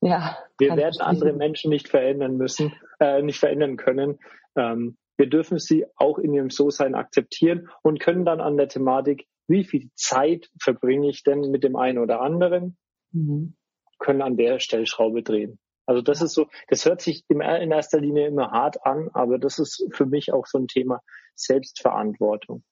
[0.00, 0.38] Ja.
[0.58, 4.18] Wir werden andere Menschen nicht verändern müssen, äh, nicht verändern können.
[4.56, 9.26] Ähm, wir dürfen sie auch in ihrem So-Sein akzeptieren und können dann an der Thematik,
[9.46, 12.78] wie viel Zeit verbringe ich denn mit dem einen oder anderen?
[13.12, 13.56] mhm.
[13.98, 15.58] können an der Stellschraube drehen.
[15.86, 19.58] Also das ist so, das hört sich in erster Linie immer hart an, aber das
[19.58, 21.00] ist für mich auch so ein Thema
[21.34, 22.62] Selbstverantwortung.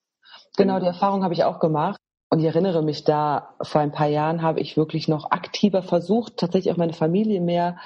[0.57, 2.01] Genau, die Erfahrung habe ich auch gemacht.
[2.31, 6.37] Und ich erinnere mich da, vor ein paar Jahren habe ich wirklich noch aktiver versucht,
[6.37, 7.79] tatsächlich auch meine Familie mehr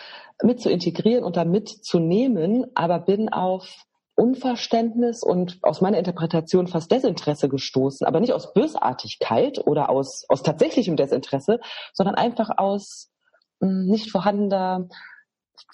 [0.43, 6.91] mit zu integrieren und da mitzunehmen, aber bin auf Unverständnis und aus meiner Interpretation fast
[6.91, 11.61] Desinteresse gestoßen, aber nicht aus Bösartigkeit oder aus, aus tatsächlichem Desinteresse,
[11.95, 13.11] sondern einfach aus
[13.61, 14.89] hm, nicht vorhandener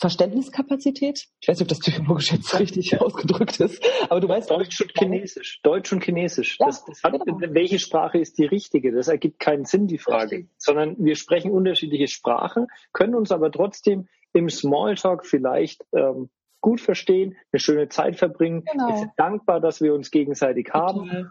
[0.01, 1.27] Verständniskapazität.
[1.41, 4.51] Ich weiß nicht, ob das psychologisch jetzt richtig ausgedrückt ist, aber du weißt.
[4.51, 5.61] Deutsch und Chinesisch.
[5.63, 6.57] Deutsch und Chinesisch.
[6.59, 7.39] Ja, das, das hat, genau.
[7.41, 8.93] Welche Sprache ist die richtige?
[8.93, 10.37] Das ergibt keinen Sinn, die Frage.
[10.37, 10.51] Richtig.
[10.59, 17.37] Sondern wir sprechen unterschiedliche Sprachen, können uns aber trotzdem im Smalltalk vielleicht ähm, gut verstehen,
[17.53, 18.65] eine schöne Zeit verbringen.
[18.71, 18.89] Genau.
[18.89, 21.01] Wir sind dankbar, dass wir uns gegenseitig haben.
[21.01, 21.25] Okay.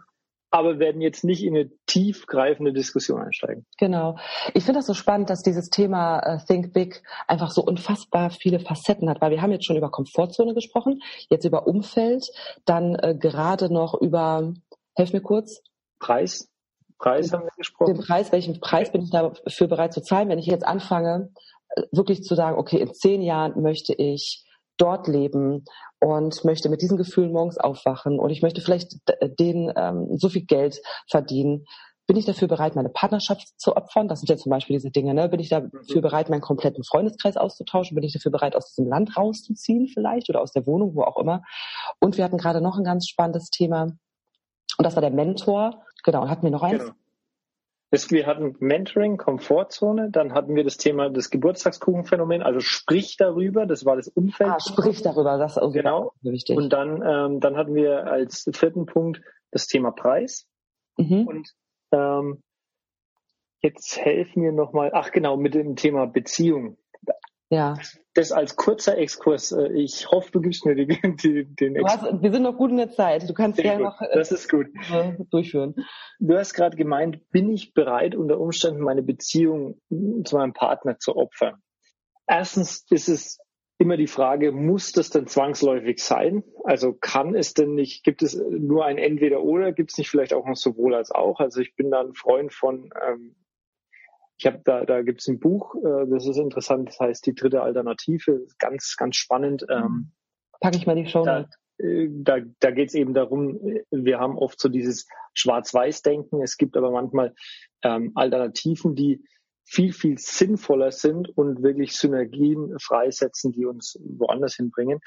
[0.50, 3.66] Aber werden jetzt nicht in eine tiefgreifende Diskussion einsteigen.
[3.78, 4.16] Genau.
[4.54, 8.60] Ich finde das so spannend, dass dieses Thema äh, Think Big einfach so unfassbar viele
[8.60, 12.26] Facetten hat, weil wir haben jetzt schon über Komfortzone gesprochen, jetzt über Umfeld,
[12.64, 14.54] dann äh, gerade noch über,
[14.94, 15.62] helf mir kurz.
[15.98, 16.48] Preis.
[16.98, 17.94] Preis haben wir gesprochen.
[17.94, 21.30] Den Preis, welchen Preis bin ich dafür bereit zu zahlen, wenn ich jetzt anfange,
[21.68, 24.44] äh, wirklich zu sagen, okay, in zehn Jahren möchte ich
[24.78, 25.64] dort leben
[26.00, 28.96] und möchte mit diesen Gefühlen morgens aufwachen und ich möchte vielleicht
[29.38, 31.64] denen ähm, so viel Geld verdienen.
[32.06, 34.08] Bin ich dafür bereit, meine Partnerschaft zu opfern?
[34.08, 35.12] Das sind ja zum Beispiel diese Dinge.
[35.12, 35.28] Ne?
[35.28, 37.94] Bin ich dafür bereit, meinen kompletten Freundeskreis auszutauschen?
[37.94, 41.18] Bin ich dafür bereit, aus diesem Land rauszuziehen vielleicht oder aus der Wohnung, wo auch
[41.18, 41.42] immer?
[42.00, 43.88] Und wir hatten gerade noch ein ganz spannendes Thema
[44.78, 45.82] und das war der Mentor.
[46.04, 46.84] Genau, hatten wir noch eins?
[46.84, 46.94] Genau.
[47.90, 53.64] Es, wir hatten Mentoring, Komfortzone, dann hatten wir das Thema des Geburtstagskuchenphänomen, also sprich darüber,
[53.64, 54.50] das war das Umfeld.
[54.50, 56.12] Ah, sprich darüber, das ist auch genau.
[56.20, 56.56] wichtig.
[56.56, 60.46] Und dann, ähm, dann hatten wir als vierten Punkt das Thema Preis.
[60.98, 61.26] Mhm.
[61.26, 61.48] Und
[61.92, 62.42] ähm,
[63.62, 66.76] jetzt helfen mir nochmal, ach genau, mit dem Thema Beziehung.
[67.50, 67.78] Ja.
[68.14, 69.52] Das als kurzer Exkurs.
[69.52, 70.86] Äh, ich hoffe, du gibst mir die,
[71.22, 72.12] die, den Exkurs.
[72.12, 73.28] Hast, wir sind noch gut in der Zeit.
[73.28, 74.66] Du kannst gerne noch äh, das ist gut.
[74.92, 75.74] Äh, durchführen.
[76.18, 81.16] Du hast gerade gemeint, bin ich bereit, unter Umständen meine Beziehung zu meinem Partner zu
[81.16, 81.62] opfern?
[82.26, 83.38] Erstens ist es
[83.78, 86.42] immer die Frage, muss das denn zwangsläufig sein?
[86.64, 90.34] Also kann es denn nicht, gibt es nur ein Entweder oder, gibt es nicht vielleicht
[90.34, 91.38] auch noch sowohl als auch?
[91.38, 93.36] Also ich bin da ein Freund von, ähm,
[94.38, 97.34] ich habe da, da gibt es ein Buch, äh, das ist interessant, das heißt die
[97.34, 99.66] dritte Alternative, ganz, ganz spannend.
[99.68, 100.12] Ähm,
[100.60, 101.24] Packe ich mal die Show.
[101.24, 101.48] Da,
[101.78, 103.58] äh, da, da geht es eben darum,
[103.90, 107.34] wir haben oft so dieses Schwarz-Weiß-Denken, es gibt aber manchmal
[107.82, 109.24] ähm, Alternativen, die
[109.64, 115.00] viel, viel sinnvoller sind und wirklich Synergien freisetzen, die uns woanders hinbringen.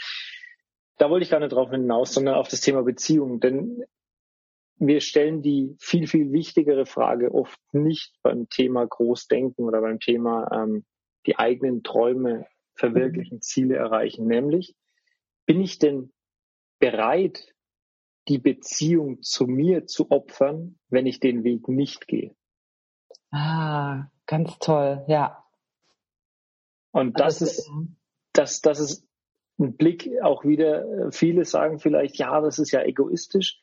[0.98, 3.40] Da wollte ich gar nicht drauf hinaus, sondern auf das Thema Beziehung.
[3.40, 3.84] Denn
[4.82, 10.50] wir stellen die viel, viel wichtigere Frage oft nicht beim Thema Großdenken oder beim Thema
[10.52, 10.86] ähm,
[11.28, 13.42] die eigenen Träume verwirklichen, mhm.
[13.42, 14.26] Ziele erreichen.
[14.26, 14.76] Nämlich,
[15.46, 16.12] bin ich denn
[16.80, 17.54] bereit,
[18.28, 22.36] die Beziehung zu mir zu opfern, wenn ich den Weg nicht gehe?
[23.30, 25.46] Ah, ganz toll, ja.
[26.90, 27.72] Und das also, ist,
[28.34, 29.08] das, das ist
[29.60, 33.62] ein Blick auch wieder, viele sagen vielleicht, ja, das ist ja egoistisch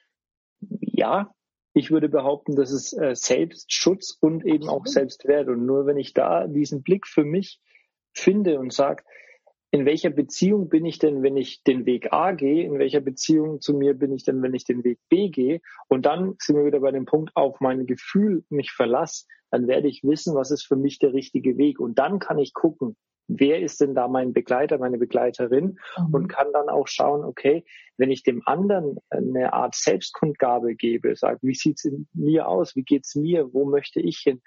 [0.61, 1.33] ja,
[1.75, 5.49] Ich würde behaupten, das ist äh, Selbstschutz und eben auch Selbstwert.
[5.49, 7.61] Und nur wenn ich da diesen Blick für mich
[8.13, 9.05] finde und sage,
[9.71, 12.65] in welcher Beziehung bin ich denn, wenn ich den Weg A gehe?
[12.65, 15.61] In welcher Beziehung zu mir bin ich denn, wenn ich den Weg B gehe?
[15.89, 19.89] Und dann sind wir wieder bei dem Punkt, auf mein Gefühl mich verlasse, dann werde
[19.89, 21.81] ich wissen, was ist für mich der richtige Weg.
[21.81, 22.97] Und dann kann ich gucken,
[23.29, 26.15] wer ist denn da mein Begleiter, meine Begleiterin mhm.
[26.15, 27.65] und kann dann auch schauen, okay,
[27.97, 32.83] wenn ich dem anderen eine Art Selbstkundgabe gebe, sage, wie sieht's in mir aus, wie
[32.83, 34.41] geht's mir, wo möchte ich hin,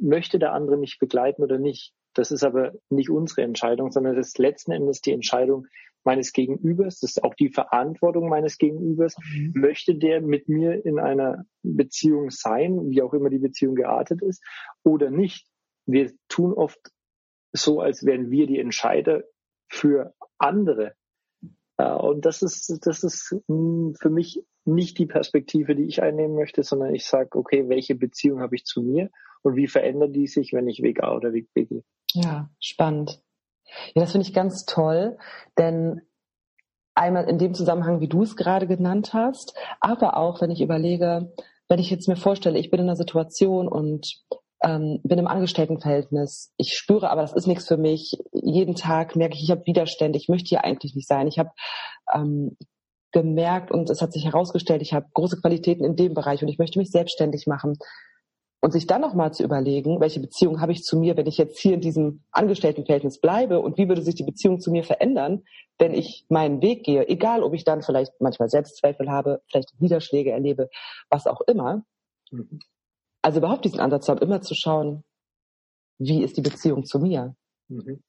[0.00, 1.92] möchte der andere mich begleiten oder nicht?
[2.14, 5.66] Das ist aber nicht unsere Entscheidung, sondern das ist letzten Endes die Entscheidung
[6.04, 7.00] meines Gegenübers.
[7.00, 9.16] Das ist auch die Verantwortung meines Gegenübers.
[9.18, 9.52] Mhm.
[9.54, 14.42] Möchte der mit mir in einer Beziehung sein, wie auch immer die Beziehung geartet ist,
[14.84, 15.46] oder nicht?
[15.86, 16.78] Wir tun oft
[17.52, 19.24] so, als wären wir die Entscheider
[19.68, 20.94] für andere.
[21.76, 26.62] Und das ist, das ist hm, für mich nicht die Perspektive, die ich einnehmen möchte,
[26.62, 29.10] sondern ich sage, okay, welche Beziehung habe ich zu mir
[29.42, 31.84] und wie verändert die sich, wenn ich Weg A oder Weg B gehe?
[32.12, 33.22] Ja, spannend.
[33.94, 35.18] Ja, das finde ich ganz toll,
[35.56, 36.02] denn
[36.94, 41.32] einmal in dem Zusammenhang, wie du es gerade genannt hast, aber auch, wenn ich überlege,
[41.68, 44.24] wenn ich jetzt mir vorstelle, ich bin in einer Situation und
[44.62, 46.52] ähm, bin im Angestelltenverhältnis.
[46.56, 48.18] Ich spüre aber, das ist nichts für mich.
[48.32, 50.18] Jeden Tag merke ich, ich habe Widerstände.
[50.18, 51.28] Ich möchte hier eigentlich nicht sein.
[51.28, 51.50] Ich habe
[52.12, 52.56] ähm,
[53.12, 56.58] gemerkt und es hat sich herausgestellt, ich habe große Qualitäten in dem Bereich und ich
[56.58, 57.78] möchte mich selbstständig machen.
[58.60, 61.60] Und sich dann nochmal zu überlegen, welche Beziehung habe ich zu mir, wenn ich jetzt
[61.60, 65.44] hier in diesem Angestelltenverhältnis bleibe und wie würde sich die Beziehung zu mir verändern,
[65.78, 70.32] wenn ich meinen Weg gehe, egal ob ich dann vielleicht manchmal Selbstzweifel habe, vielleicht Niederschläge
[70.32, 70.70] erlebe,
[71.08, 71.84] was auch immer.
[72.32, 72.58] Mhm.
[73.28, 75.04] Also überhaupt diesen Ansatz zu haben, immer zu schauen,
[75.98, 77.36] wie ist die Beziehung zu mir?
[77.68, 78.02] Mhm.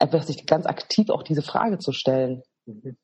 [0.00, 2.42] Einfach sich ganz aktiv auch diese Frage zu stellen.
[2.66, 2.96] Mhm.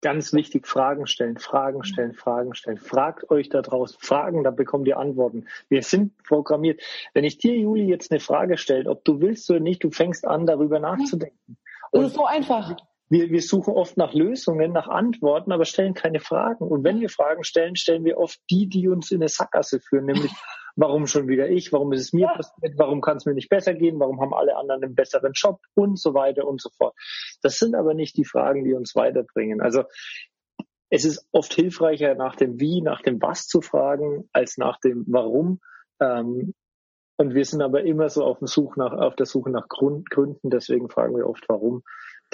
[0.00, 2.78] Ganz wichtig, Fragen stellen, Fragen stellen, Fragen stellen.
[2.78, 5.46] Fragt euch da draußen Fragen, da bekommt ihr Antworten.
[5.68, 6.80] Wir sind programmiert.
[7.12, 10.26] Wenn ich dir, Juli, jetzt eine Frage stelle, ob du willst oder nicht, du fängst
[10.26, 11.58] an, darüber nachzudenken.
[11.92, 12.74] Das ist so einfach
[13.12, 16.66] wir, wir suchen oft nach Lösungen, nach Antworten, aber stellen keine Fragen.
[16.66, 20.06] Und wenn wir Fragen stellen, stellen wir oft die, die uns in eine Sackgasse führen,
[20.06, 20.32] nämlich
[20.76, 22.34] warum schon wieder ich, warum ist es mir ja.
[22.34, 25.60] passiert, warum kann es mir nicht besser gehen, warum haben alle anderen einen besseren Job
[25.74, 26.94] und so weiter und so fort.
[27.42, 29.60] Das sind aber nicht die Fragen, die uns weiterbringen.
[29.60, 29.84] Also
[30.90, 35.04] es ist oft hilfreicher, nach dem Wie, nach dem Was zu fragen, als nach dem
[35.08, 35.60] Warum.
[36.00, 36.54] Ähm,
[37.16, 38.40] und wir sind aber immer so auf,
[38.76, 41.82] nach, auf der Suche nach Grund, Gründen, deswegen fragen wir oft warum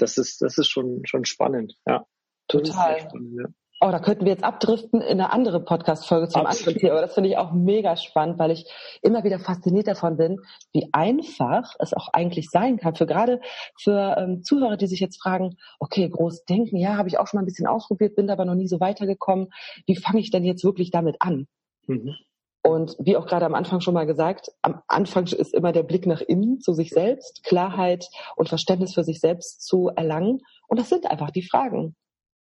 [0.01, 2.07] das ist, das ist schon, schon spannend, ja.
[2.49, 3.01] Total.
[3.01, 3.49] Spannend, ja.
[3.81, 6.83] Oh, da könnten wir jetzt abdriften in eine andere Podcast-Folge zum Absolut.
[6.85, 8.67] Aber das finde ich auch mega spannend, weil ich
[9.03, 10.41] immer wieder fasziniert davon bin,
[10.73, 12.97] wie einfach es auch eigentlich sein kann.
[12.97, 13.41] Für gerade
[13.81, 17.39] für ähm, Zuhörer, die sich jetzt fragen, okay, groß denken, ja, habe ich auch schon
[17.39, 19.51] mal ein bisschen ausprobiert, bin aber noch nie so weitergekommen.
[19.87, 21.47] Wie fange ich denn jetzt wirklich damit an?
[21.87, 22.17] Mhm.
[22.63, 26.05] Und wie auch gerade am Anfang schon mal gesagt, am Anfang ist immer der Blick
[26.05, 30.41] nach innen zu sich selbst, Klarheit und Verständnis für sich selbst zu erlangen.
[30.67, 31.95] Und das sind einfach die Fragen.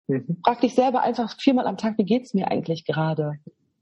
[0.07, 0.39] Mhm.
[0.45, 3.35] Frag dich selber einfach viermal am Tag, wie geht's mir eigentlich gerade?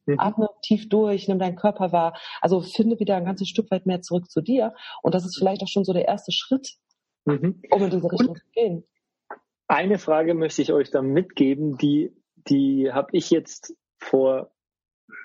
[0.06, 0.18] Mhm.
[0.18, 2.16] Atme tief durch, nimm deinen Körper wahr.
[2.40, 4.74] Also finde wieder ein ganzes Stück weit mehr zurück zu dir.
[5.02, 6.74] Und das ist vielleicht auch schon so der erste Schritt,
[7.24, 7.62] mhm.
[7.70, 8.84] um in diese Richtung und zu gehen.
[9.68, 12.14] Eine Frage möchte ich euch da mitgeben, die,
[12.48, 14.52] die habe ich jetzt vor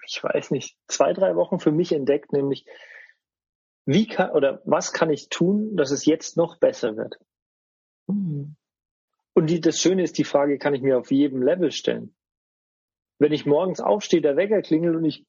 [0.08, 2.66] ich weiß nicht, zwei, drei Wochen für mich entdeckt, nämlich
[3.86, 7.20] wie kann oder was kann ich tun, dass es jetzt noch besser wird?
[8.08, 8.56] Mhm.
[9.38, 12.16] Und die, das Schöne ist, die Frage kann ich mir auf jedem Level stellen.
[13.20, 15.28] Wenn ich morgens aufstehe, der Wecker klingelt und ich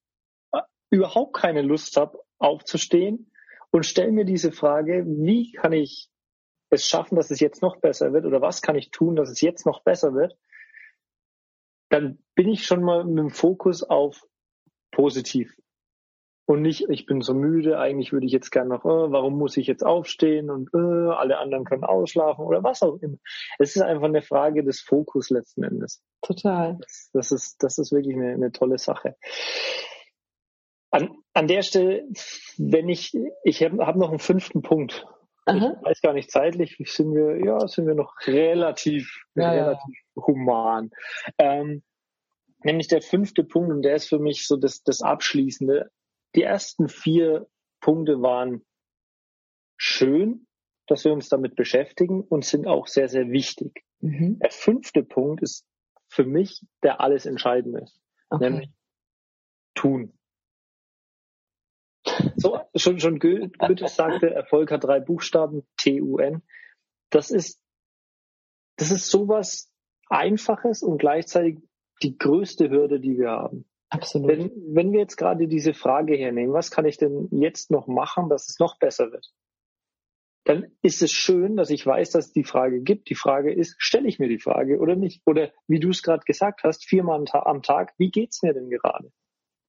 [0.50, 3.30] äh, überhaupt keine Lust habe, aufzustehen
[3.70, 6.08] und stelle mir diese Frage, wie kann ich
[6.70, 9.42] es schaffen, dass es jetzt noch besser wird oder was kann ich tun, dass es
[9.42, 10.38] jetzt noch besser wird,
[11.90, 14.26] dann bin ich schon mal mit dem Fokus auf
[14.90, 15.54] positiv.
[16.48, 19.58] Und nicht, ich bin so müde, eigentlich würde ich jetzt gerne noch, äh, warum muss
[19.58, 23.18] ich jetzt aufstehen und äh, alle anderen können ausschlafen oder was auch immer.
[23.58, 26.02] Es ist einfach eine Frage des Fokus letzten Endes.
[26.22, 26.78] Total.
[26.80, 29.16] Das, das ist, das ist wirklich eine, eine tolle Sache.
[30.90, 32.08] An, an der Stelle,
[32.56, 33.12] wenn ich,
[33.44, 35.04] ich habe hab noch einen fünften Punkt.
[35.44, 35.76] Aha.
[35.78, 40.22] Ich weiß gar nicht zeitlich, sind wir, ja, sind wir noch relativ, ja, relativ ja.
[40.26, 40.92] human.
[41.36, 41.82] Ähm,
[42.64, 45.90] nämlich der fünfte Punkt, und der ist für mich so das, das Abschließende.
[46.34, 47.48] Die ersten vier
[47.80, 48.64] Punkte waren
[49.76, 50.46] schön,
[50.86, 53.84] dass wir uns damit beschäftigen und sind auch sehr, sehr wichtig.
[54.00, 54.38] Mhm.
[54.40, 55.66] Der fünfte Punkt ist
[56.08, 57.86] für mich der alles Entscheidende,
[58.30, 58.50] okay.
[58.50, 58.70] nämlich
[59.74, 60.18] tun.
[62.36, 66.42] So, schon, schon Goethe sagte, Erfolg hat drei Buchstaben, T-U-N.
[67.10, 67.60] Das ist,
[68.76, 69.70] das ist sowas
[70.08, 71.58] Einfaches und gleichzeitig
[72.02, 73.67] die größte Hürde, die wir haben.
[73.90, 74.28] Absolut.
[74.28, 78.28] Wenn, wenn wir jetzt gerade diese Frage hernehmen, was kann ich denn jetzt noch machen,
[78.28, 79.32] dass es noch besser wird?
[80.44, 83.10] Dann ist es schön, dass ich weiß, dass es die Frage gibt.
[83.10, 85.22] Die Frage ist, stelle ich mir die Frage oder nicht?
[85.26, 89.10] Oder wie du es gerade gesagt hast, viermal am Tag, wie geht's mir denn gerade?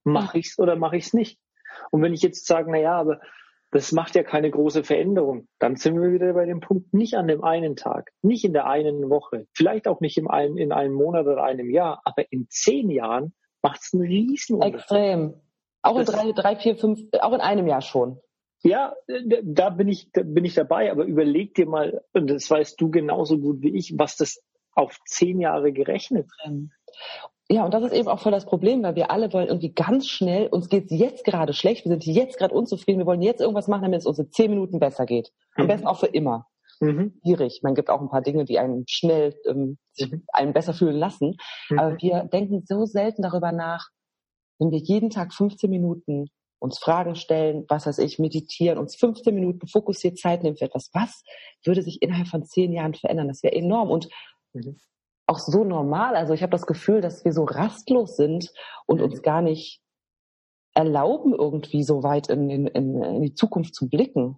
[0.04, 1.40] Mache ich's oder mache ich's nicht?
[1.92, 3.20] Und wenn ich jetzt sage, na ja, aber
[3.72, 5.48] das macht ja keine große Veränderung.
[5.60, 8.66] Dann sind wir wieder bei dem Punkt, nicht an dem einen Tag, nicht in der
[8.66, 12.48] einen Woche, vielleicht auch nicht in einem, in einem Monat oder einem Jahr, aber in
[12.50, 15.36] zehn Jahren macht es einen riesen Extrem.
[15.82, 18.20] Auch in drei, drei, vier, fünf, auch in einem Jahr schon.
[18.62, 18.94] Ja,
[19.44, 22.92] da bin ich, da bin ich dabei, aber überleg dir mal, und das weißt du
[22.92, 24.42] genauso gut wie ich, was das
[24.74, 26.28] auf zehn Jahre gerechnet.
[27.50, 30.08] Ja, und das ist eben auch voll das Problem, weil wir alle wollen irgendwie ganz
[30.08, 33.68] schnell, uns geht's jetzt gerade schlecht, wir sind jetzt gerade unzufrieden, wir wollen jetzt irgendwas
[33.68, 35.32] machen, damit es uns in zehn Minuten besser geht.
[35.56, 35.70] Am mhm.
[35.70, 36.48] besten auch für immer.
[36.80, 37.20] Mhm.
[37.22, 37.62] Schwierig.
[37.64, 40.24] Man gibt auch ein paar Dinge, die einen schnell ähm, sich mhm.
[40.34, 41.36] einen besser fühlen lassen.
[41.70, 41.80] Mhm.
[41.80, 43.90] Aber wir denken so selten darüber nach,
[44.60, 46.28] wenn wir jeden Tag 15 Minuten
[46.62, 50.90] uns Fragen stellen, was weiß ich, meditieren, uns 15 Minuten fokussiert Zeit nehmen für etwas,
[50.94, 51.24] was
[51.64, 53.30] würde sich innerhalb von zehn Jahren verändern?
[53.30, 53.90] Das wäre enorm.
[53.90, 54.10] Und
[54.54, 54.78] mhm
[55.30, 56.16] auch so normal.
[56.16, 58.52] Also ich habe das Gefühl, dass wir so rastlos sind
[58.88, 59.80] und uns gar nicht
[60.74, 64.38] erlauben, irgendwie so weit in, in, in die Zukunft zu blicken.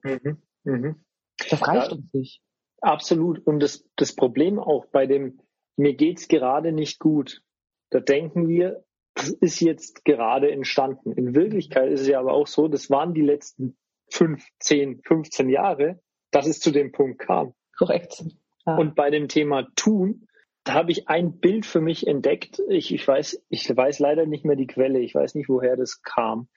[0.63, 1.03] Mhm.
[1.49, 2.41] Das reicht ja, uns nicht.
[2.81, 3.45] Absolut.
[3.45, 5.39] Und das, das Problem auch bei dem,
[5.77, 7.41] mir geht's gerade nicht gut.
[7.89, 8.83] Da denken wir,
[9.13, 11.11] das ist jetzt gerade entstanden.
[11.11, 13.77] In Wirklichkeit ist es ja aber auch so, das waren die letzten
[14.09, 15.99] fünf, zehn, 15 Jahre,
[16.31, 17.53] dass es zu dem Punkt kam.
[17.77, 18.23] Korrekt.
[18.65, 18.77] Ja.
[18.77, 20.27] Und bei dem Thema tun,
[20.63, 22.61] da habe ich ein Bild für mich entdeckt.
[22.69, 24.99] Ich, ich, weiß, ich weiß leider nicht mehr die Quelle.
[24.99, 26.47] Ich weiß nicht, woher das kam.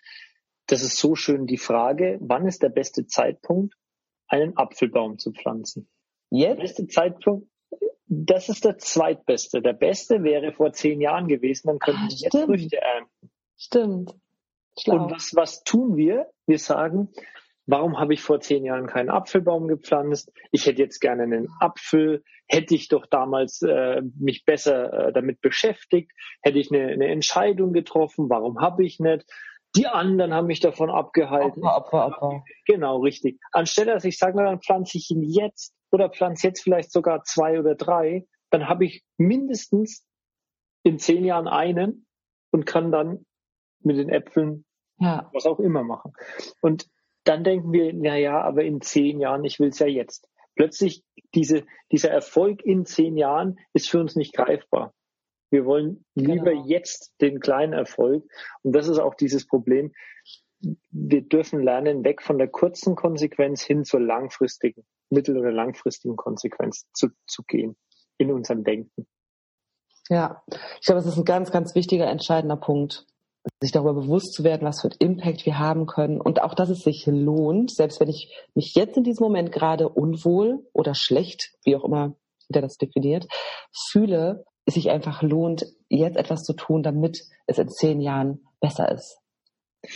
[0.67, 3.75] Das ist so schön die Frage, wann ist der beste Zeitpunkt,
[4.29, 5.89] einen Apfelbaum zu pflanzen?
[6.31, 6.57] Jetzt?
[6.57, 7.49] Der beste Zeitpunkt,
[8.07, 9.63] das ist der zweitbeste.
[9.63, 13.31] Der beste wäre vor zehn Jahren gewesen, dann könnten ah, wir jetzt Früchte ernten.
[13.57, 14.15] Stimmt.
[14.79, 15.05] Schlau.
[15.05, 16.27] Und was, was tun wir?
[16.47, 17.11] Wir sagen,
[17.67, 20.31] Warum habe ich vor zehn Jahren keinen Apfelbaum gepflanzt?
[20.53, 22.23] Ich hätte jetzt gerne einen Apfel.
[22.47, 26.13] Hätte ich doch damals äh, mich besser äh, damit beschäftigt,
[26.43, 28.29] hätte ich eine, eine Entscheidung getroffen.
[28.29, 29.25] Warum habe ich nicht?
[29.77, 31.65] Die anderen haben mich davon abgehalten.
[31.65, 32.45] Opfer, Opfer, Opfer.
[32.67, 33.41] Genau, richtig.
[33.53, 37.25] Anstelle, dass ich sage, na, dann pflanze ich ihn jetzt oder pflanze jetzt vielleicht sogar
[37.25, 40.07] zwei oder drei, dann habe ich mindestens
[40.85, 42.07] in zehn Jahren einen
[42.53, 43.27] und kann dann
[43.81, 44.65] mit den Äpfeln
[44.99, 45.31] ja.
[45.33, 46.13] was auch immer machen.
[46.61, 46.89] Und
[47.25, 50.29] dann denken wir, na ja, aber in zehn Jahren, ich will es ja jetzt.
[50.55, 51.03] Plötzlich
[51.35, 54.93] diese, dieser Erfolg in zehn Jahren ist für uns nicht greifbar.
[55.51, 56.67] Wir wollen lieber genau.
[56.67, 58.25] jetzt den kleinen Erfolg.
[58.63, 59.93] Und das ist auch dieses Problem.
[60.91, 66.87] Wir dürfen lernen, weg von der kurzen Konsequenz hin zur langfristigen, mittel- oder langfristigen Konsequenz
[66.93, 67.77] zu, zu gehen
[68.19, 69.07] in unserem Denken.
[70.09, 70.43] Ja,
[70.81, 73.07] ich glaube, das ist ein ganz, ganz wichtiger, entscheidender Punkt
[73.61, 76.71] sich darüber bewusst zu werden, was für einen Impact wir haben können und auch, dass
[76.71, 81.53] es sich lohnt, selbst wenn ich mich jetzt in diesem Moment gerade unwohl oder schlecht,
[81.65, 82.15] wie auch immer
[82.49, 83.27] der das definiert,
[83.91, 88.91] fühle, es sich einfach lohnt, jetzt etwas zu tun, damit es in zehn Jahren besser
[88.91, 89.19] ist.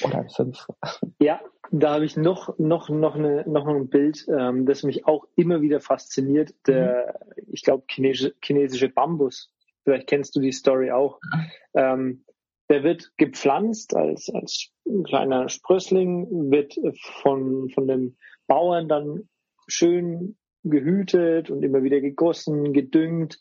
[0.05, 0.67] Oder in fünf.
[1.21, 1.41] Ja,
[1.71, 5.61] da habe ich noch, noch, noch, eine, noch ein Bild, ähm, das mich auch immer
[5.61, 6.55] wieder fasziniert.
[6.67, 7.45] Der, mhm.
[7.53, 9.53] ich glaube, chinesische, chinesische Bambus.
[9.85, 11.19] Vielleicht kennst du die Story auch.
[11.23, 11.51] Mhm.
[11.75, 12.25] Ähm,
[12.71, 14.71] der wird gepflanzt als, als
[15.05, 16.79] kleiner Sprössling, wird
[17.23, 19.29] von, von den Bauern dann
[19.67, 23.41] schön gehütet und immer wieder gegossen, gedüngt.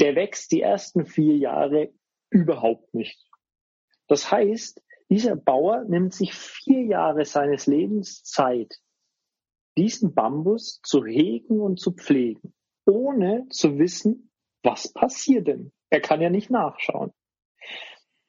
[0.00, 1.92] Der wächst die ersten vier Jahre
[2.30, 3.26] überhaupt nicht.
[4.08, 8.80] Das heißt, dieser Bauer nimmt sich vier Jahre seines Lebens Zeit,
[9.76, 12.54] diesen Bambus zu hegen und zu pflegen,
[12.86, 14.30] ohne zu wissen,
[14.62, 15.72] was passiert denn.
[15.90, 17.12] Er kann ja nicht nachschauen.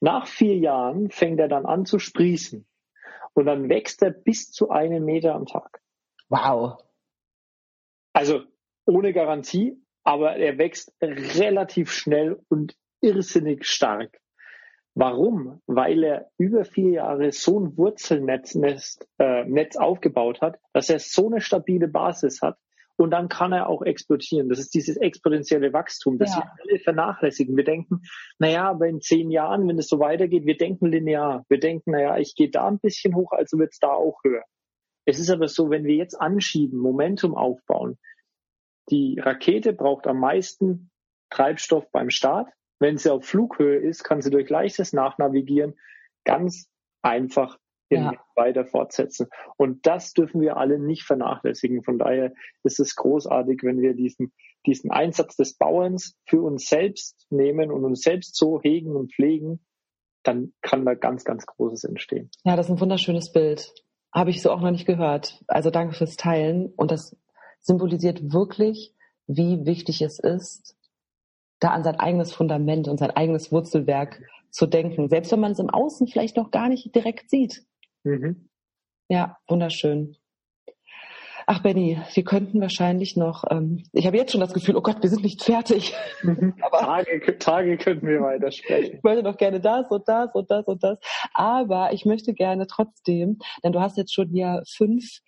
[0.01, 2.67] Nach vier Jahren fängt er dann an zu sprießen.
[3.33, 5.81] Und dann wächst er bis zu einem Meter am Tag.
[6.27, 6.83] Wow.
[8.13, 8.43] Also
[8.85, 14.19] ohne Garantie, aber er wächst relativ schnell und irrsinnig stark.
[14.93, 15.61] Warum?
[15.67, 21.27] Weil er über vier Jahre so ein Wurzelnetz äh, Netz aufgebaut hat, dass er so
[21.27, 22.57] eine stabile Basis hat,
[23.01, 24.49] und dann kann er auch explodieren.
[24.49, 26.37] Das ist dieses exponentielle Wachstum, das ja.
[26.37, 27.57] wir alle vernachlässigen.
[27.57, 28.01] Wir denken,
[28.37, 31.45] naja, aber in zehn Jahren, wenn es so weitergeht, wir denken linear.
[31.49, 34.43] Wir denken, naja, ich gehe da ein bisschen hoch, also wird es da auch höher.
[35.05, 37.97] Es ist aber so, wenn wir jetzt anschieben, Momentum aufbauen,
[38.89, 40.89] die Rakete braucht am meisten
[41.29, 42.49] Treibstoff beim Start.
[42.79, 45.75] Wenn sie auf Flughöhe ist, kann sie durch leichtes Nachnavigieren
[46.23, 46.67] ganz
[47.01, 47.57] einfach
[47.89, 48.13] ja.
[48.35, 49.27] weiter fortsetzen.
[49.57, 51.83] Und das dürfen wir alle nicht vernachlässigen.
[51.83, 54.33] Von daher ist es großartig, wenn wir diesen,
[54.65, 59.59] diesen Einsatz des Bauerns für uns selbst nehmen und uns selbst so hegen und pflegen,
[60.23, 62.29] dann kann da ganz, ganz Großes entstehen.
[62.43, 63.73] Ja, das ist ein wunderschönes Bild.
[64.13, 65.43] Habe ich so auch noch nicht gehört.
[65.47, 66.71] Also danke fürs Teilen.
[66.75, 67.15] Und das
[67.61, 68.93] symbolisiert wirklich,
[69.27, 70.75] wie wichtig es ist,
[71.59, 75.59] da an sein eigenes Fundament und sein eigenes Wurzelwerk zu denken, selbst wenn man es
[75.59, 77.63] im Außen vielleicht noch gar nicht direkt sieht.
[78.03, 78.49] Mhm.
[79.07, 80.17] Ja, wunderschön.
[81.47, 85.01] Ach Benny, wir könnten wahrscheinlich noch, ähm, ich habe jetzt schon das Gefühl, oh Gott,
[85.01, 85.93] wir sind nicht fertig.
[86.23, 86.53] Mhm.
[86.61, 88.97] Aber Tage, Tage könnten wir weitersprechen.
[88.97, 90.99] Ich wollte noch gerne das und das und das und das.
[91.33, 95.19] Aber ich möchte gerne trotzdem, denn du hast jetzt schon hier fünf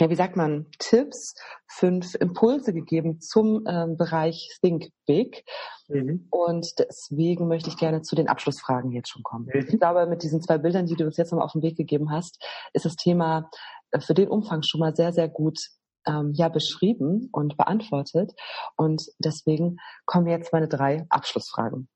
[0.00, 1.34] ja, wie sagt man, Tipps,
[1.66, 5.44] fünf Impulse gegeben zum ähm, Bereich Think Big.
[5.88, 6.26] Mhm.
[6.30, 9.48] Und deswegen möchte ich gerne zu den Abschlussfragen jetzt schon kommen.
[9.52, 9.66] Mhm.
[9.68, 12.10] Ich glaube, mit diesen zwei Bildern, die du uns jetzt nochmal auf den Weg gegeben
[12.10, 12.42] hast,
[12.72, 13.50] ist das Thema
[13.90, 15.58] äh, für den Umfang schon mal sehr, sehr gut
[16.06, 18.32] ähm, ja beschrieben und beantwortet.
[18.76, 19.76] Und deswegen
[20.06, 21.90] kommen jetzt meine drei Abschlussfragen.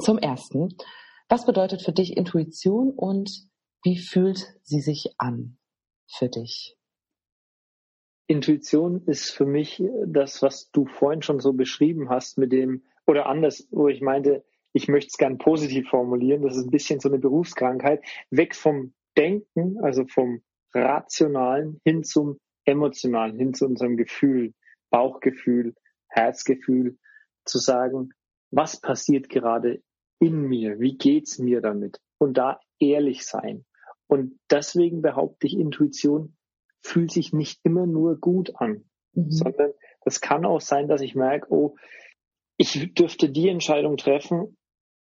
[0.00, 0.76] Zum ersten,
[1.28, 3.30] was bedeutet für dich Intuition und
[3.84, 5.58] wie fühlt sie sich an
[6.08, 6.76] für dich?
[8.30, 13.26] Intuition ist für mich das, was du vorhin schon so beschrieben hast mit dem, oder
[13.26, 17.08] anders, wo ich meinte, ich möchte es gern positiv formulieren, das ist ein bisschen so
[17.08, 24.54] eine Berufskrankheit, weg vom Denken, also vom Rationalen hin zum Emotionalen, hin zu unserem Gefühl,
[24.90, 25.74] Bauchgefühl,
[26.06, 26.98] Herzgefühl,
[27.44, 28.10] zu sagen,
[28.52, 29.82] was passiert gerade
[30.20, 33.64] in mir, wie geht's mir damit und da ehrlich sein.
[34.06, 36.36] Und deswegen behaupte ich, Intuition
[36.82, 39.30] fühlt sich nicht immer nur gut an, mhm.
[39.30, 39.72] sondern
[40.04, 41.76] das kann auch sein, dass ich merke, oh,
[42.56, 44.56] ich dürfte die Entscheidung treffen,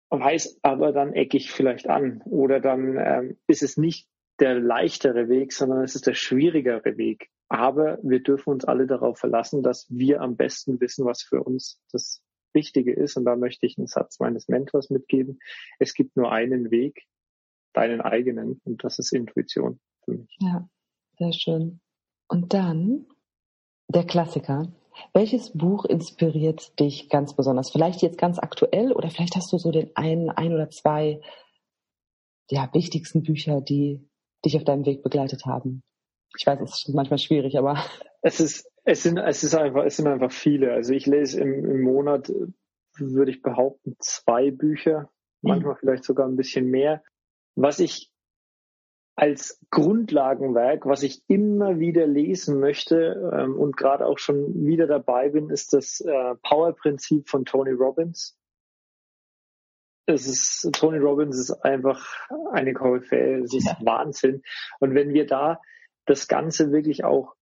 [0.09, 4.07] weiß aber dann ecke ich vielleicht an oder dann ähm, ist es nicht
[4.39, 7.29] der leichtere Weg, sondern es ist der schwierigere Weg.
[7.47, 11.79] Aber wir dürfen uns alle darauf verlassen, dass wir am besten wissen, was für uns
[11.91, 12.21] das
[12.53, 13.17] Wichtige ist.
[13.17, 15.39] Und da möchte ich einen Satz meines Mentors mitgeben.
[15.79, 17.03] Es gibt nur einen Weg,
[17.73, 18.59] deinen eigenen.
[18.63, 20.35] Und das ist Intuition für mich.
[20.39, 20.67] Ja,
[21.17, 21.79] sehr schön.
[22.27, 23.05] Und dann
[23.87, 24.71] der Klassiker.
[25.13, 27.71] Welches Buch inspiriert dich ganz besonders?
[27.71, 31.21] Vielleicht jetzt ganz aktuell oder vielleicht hast du so den einen, ein oder zwei
[32.49, 34.07] ja, wichtigsten Bücher, die
[34.45, 35.83] dich auf deinem Weg begleitet haben.
[36.37, 37.83] Ich weiß, es ist manchmal schwierig, aber.
[38.27, 40.73] Es ist, es sind, es ist einfach, es sind einfach viele.
[40.73, 42.33] Also ich lese im, im Monat,
[42.97, 45.11] würde ich behaupten, zwei Bücher,
[45.43, 45.77] manchmal mhm.
[45.79, 47.03] vielleicht sogar ein bisschen mehr.
[47.53, 48.09] Was ich
[49.15, 55.29] als Grundlagenwerk, was ich immer wieder lesen möchte ähm, und gerade auch schon wieder dabei
[55.29, 58.37] bin, ist das äh, Power-Prinzip von Tony Robbins.
[60.05, 62.05] Es ist, Tony Robbins ist einfach
[62.51, 63.77] eine Koryphäe, es ist ja.
[63.81, 64.43] Wahnsinn.
[64.79, 65.61] Und wenn wir da
[66.05, 67.33] das Ganze wirklich auch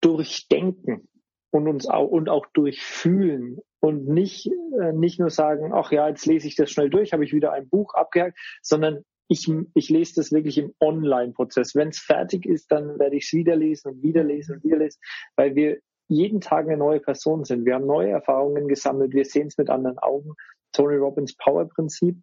[0.00, 1.08] durchdenken
[1.50, 4.50] und uns auch, und auch durchfühlen und nicht,
[4.80, 7.52] äh, nicht nur sagen, ach ja, jetzt lese ich das schnell durch, habe ich wieder
[7.52, 11.74] ein Buch abgehakt, sondern ich, ich lese das wirklich im Online-Prozess.
[11.74, 14.78] Wenn es fertig ist, dann werde ich es wieder lesen und wieder lesen und wieder
[14.78, 15.00] lesen,
[15.36, 17.64] weil wir jeden Tag eine neue Person sind.
[17.64, 20.34] Wir haben neue Erfahrungen gesammelt, wir sehen es mit anderen Augen.
[20.72, 22.16] Tony Robbins Power-Prinzip.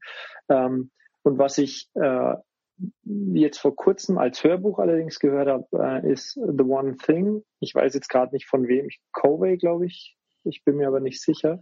[0.49, 0.91] Ähm,
[1.23, 2.35] und was ich äh,
[3.33, 7.43] jetzt vor kurzem als Hörbuch allerdings gehört habe, äh, ist The One Thing.
[7.59, 8.87] Ich weiß jetzt gerade nicht von wem.
[9.11, 10.15] Covey, glaube ich.
[10.43, 11.59] Ich bin mir aber nicht sicher.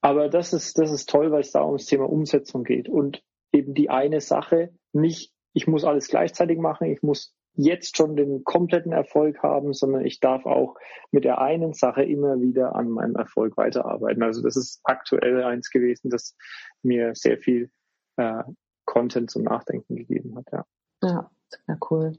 [0.00, 2.88] Aber das ist, das ist toll, weil es da ums Thema Umsetzung geht.
[2.88, 3.22] Und
[3.52, 8.44] eben die eine Sache nicht, ich muss alles gleichzeitig machen, ich muss jetzt schon den
[8.44, 10.76] kompletten Erfolg haben, sondern ich darf auch
[11.10, 14.22] mit der einen Sache immer wieder an meinem Erfolg weiterarbeiten.
[14.22, 16.36] Also das ist aktuell eins gewesen, das
[16.82, 17.70] mir sehr viel
[18.16, 18.44] äh,
[18.84, 20.46] Content zum Nachdenken gegeben hat.
[20.52, 20.64] Ja,
[21.02, 21.30] ja,
[21.66, 22.12] sehr cool.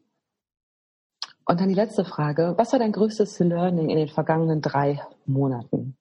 [1.46, 2.54] Und dann die letzte Frage.
[2.58, 5.98] Was war dein größtes Learning in den vergangenen drei Monaten?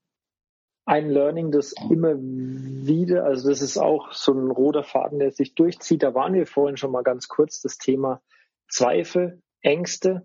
[0.89, 5.55] Ein Learning, das immer wieder, also das ist auch so ein roter Faden, der sich
[5.55, 6.03] durchzieht.
[6.03, 8.23] Da waren wir vorhin schon mal ganz kurz, das Thema
[8.69, 10.25] Zweifel, Ängste,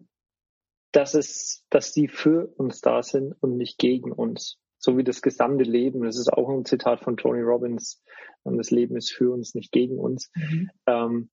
[0.94, 4.58] dass es, dass die für uns da sind und nicht gegen uns.
[4.78, 6.04] So wie das gesamte Leben.
[6.04, 8.02] Das ist auch ein Zitat von Tony Robbins.
[8.46, 10.32] Das Leben ist für uns, nicht gegen uns.
[10.36, 10.70] Mhm.
[10.88, 11.30] Ähm,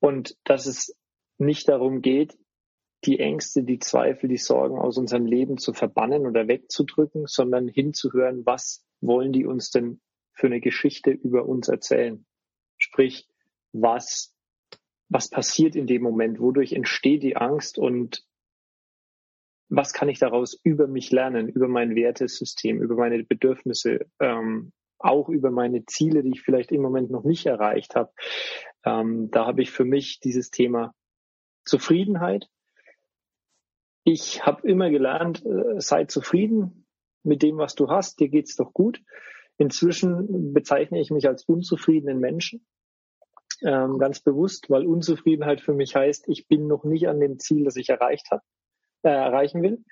[0.00, 0.96] und dass es
[1.38, 2.38] nicht darum geht,
[3.06, 8.44] die Ängste, die Zweifel, die Sorgen aus unserem Leben zu verbannen oder wegzudrücken, sondern hinzuhören,
[8.46, 10.00] was wollen die uns denn
[10.32, 12.24] für eine Geschichte über uns erzählen?
[12.76, 13.28] Sprich,
[13.72, 14.34] was,
[15.08, 16.40] was passiert in dem Moment?
[16.40, 18.24] Wodurch entsteht die Angst und
[19.68, 25.28] was kann ich daraus über mich lernen, über mein Wertesystem, über meine Bedürfnisse, ähm, auch
[25.28, 28.12] über meine Ziele, die ich vielleicht im Moment noch nicht erreicht habe.
[28.84, 30.94] Ähm, da habe ich für mich dieses Thema
[31.64, 32.48] Zufriedenheit,
[34.04, 36.86] ich habe immer gelernt, äh, sei zufrieden
[37.22, 39.00] mit dem, was du hast, dir geht's doch gut.
[39.56, 42.66] Inzwischen bezeichne ich mich als unzufriedenen Menschen.
[43.62, 47.64] ähm, ganz bewusst, weil Unzufriedenheit für mich heißt, ich bin noch nicht an dem Ziel,
[47.64, 48.42] das ich erreicht habe,
[49.02, 49.84] äh, erreichen will.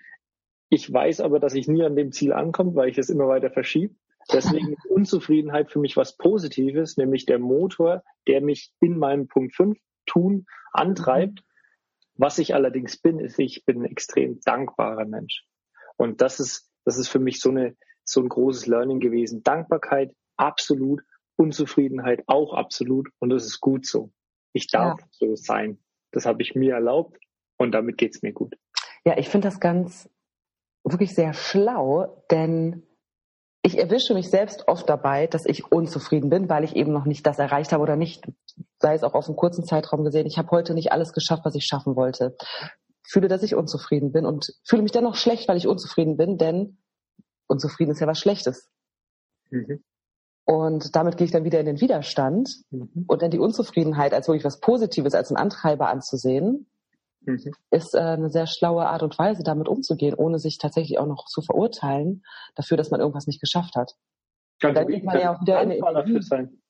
[0.68, 3.50] Ich weiß aber, dass ich nie an dem Ziel ankomme, weil ich es immer weiter
[3.50, 3.94] verschiebe.
[4.32, 9.54] Deswegen ist Unzufriedenheit für mich was Positives, nämlich der Motor, der mich in meinem Punkt
[9.54, 11.44] 5 tun antreibt.
[12.14, 15.44] Was ich allerdings bin, ist, ich bin ein extrem dankbarer Mensch.
[15.96, 19.42] Und das ist, das ist für mich so eine, so ein großes Learning gewesen.
[19.42, 21.02] Dankbarkeit absolut,
[21.36, 24.12] Unzufriedenheit auch absolut und das ist gut so.
[24.52, 25.06] Ich darf ja.
[25.10, 25.78] so sein.
[26.10, 27.18] Das habe ich mir erlaubt
[27.56, 28.56] und damit geht's mir gut.
[29.04, 30.08] Ja, ich finde das ganz
[30.84, 32.82] wirklich sehr schlau, denn
[33.62, 37.26] ich erwische mich selbst oft dabei, dass ich unzufrieden bin, weil ich eben noch nicht
[37.26, 38.24] das erreicht habe oder nicht,
[38.80, 41.54] sei es auch auf einem kurzen Zeitraum gesehen, ich habe heute nicht alles geschafft, was
[41.54, 42.36] ich schaffen wollte.
[43.04, 46.78] Fühle, dass ich unzufrieden bin und fühle mich dennoch schlecht, weil ich unzufrieden bin, denn
[47.46, 48.68] unzufrieden ist ja was Schlechtes.
[49.50, 49.84] Mhm.
[50.44, 53.04] Und damit gehe ich dann wieder in den Widerstand mhm.
[53.06, 56.66] und dann die Unzufriedenheit als wirklich was Positives, als einen Antreiber anzusehen,
[57.24, 57.52] mhm.
[57.70, 61.26] ist äh, eine sehr schlaue Art und Weise, damit umzugehen, ohne sich tatsächlich auch noch
[61.26, 62.22] zu verurteilen
[62.54, 63.94] dafür, dass man irgendwas nicht geschafft hat.
[64.60, 66.62] Kann dann geht man ja auch wieder in dafür sein.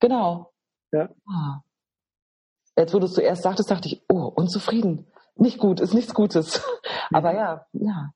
[0.00, 0.52] Genau.
[0.92, 1.08] Ja.
[1.28, 1.60] Ah.
[2.76, 5.06] Jetzt, wo du es zuerst sagtest, dachte ich, oh, unzufrieden.
[5.36, 6.62] Nicht gut, ist nichts Gutes.
[7.12, 8.12] Aber ja, ja.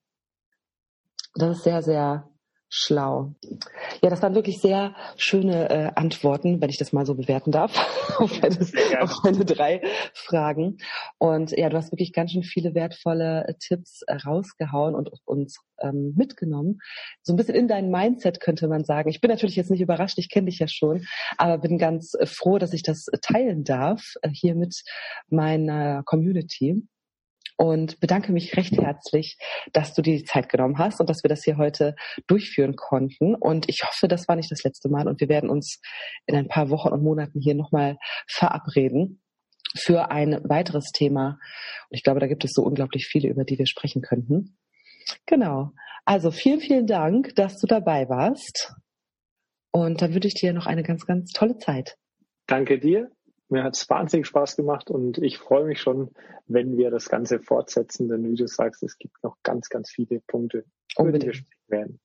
[1.35, 2.29] Das ist sehr, sehr
[2.77, 3.33] schlau.
[4.03, 7.73] Ja, das waren wirklich sehr schöne äh, Antworten, wenn ich das mal so bewerten darf,
[8.19, 8.57] auf, meine,
[9.01, 9.81] auf meine drei
[10.13, 10.77] Fragen.
[11.17, 15.59] Und ja, du hast wirklich ganz schön viele wertvolle äh, Tipps äh, rausgehauen und uns
[15.81, 16.79] ähm, mitgenommen.
[17.21, 19.09] So ein bisschen in dein Mindset könnte man sagen.
[19.09, 21.05] Ich bin natürlich jetzt nicht überrascht, ich kenne dich ja schon,
[21.37, 24.03] aber bin ganz äh, froh, dass ich das teilen darf
[24.33, 24.83] hier mit
[25.29, 26.85] meiner Community
[27.57, 29.37] und bedanke mich recht herzlich,
[29.71, 31.95] dass du dir die Zeit genommen hast und dass wir das hier heute
[32.27, 33.35] durchführen konnten.
[33.35, 35.79] Und ich hoffe, das war nicht das letzte Mal und wir werden uns
[36.25, 37.97] in ein paar Wochen und Monaten hier nochmal
[38.27, 39.21] verabreden
[39.77, 41.39] für ein weiteres Thema.
[41.89, 44.57] Und ich glaube, da gibt es so unglaublich viele, über die wir sprechen könnten.
[45.25, 45.71] Genau.
[46.05, 48.73] Also vielen, vielen Dank, dass du dabei warst.
[49.71, 51.97] Und dann wünsche ich dir noch eine ganz, ganz tolle Zeit.
[52.47, 53.11] Danke dir
[53.49, 56.11] mir hat es wahnsinnig Spaß gemacht und ich freue mich schon,
[56.47, 60.19] wenn wir das Ganze fortsetzen, denn wie du sagst, es gibt noch ganz, ganz viele
[60.21, 60.65] Punkte,
[60.97, 61.99] über die wir sprechen werden.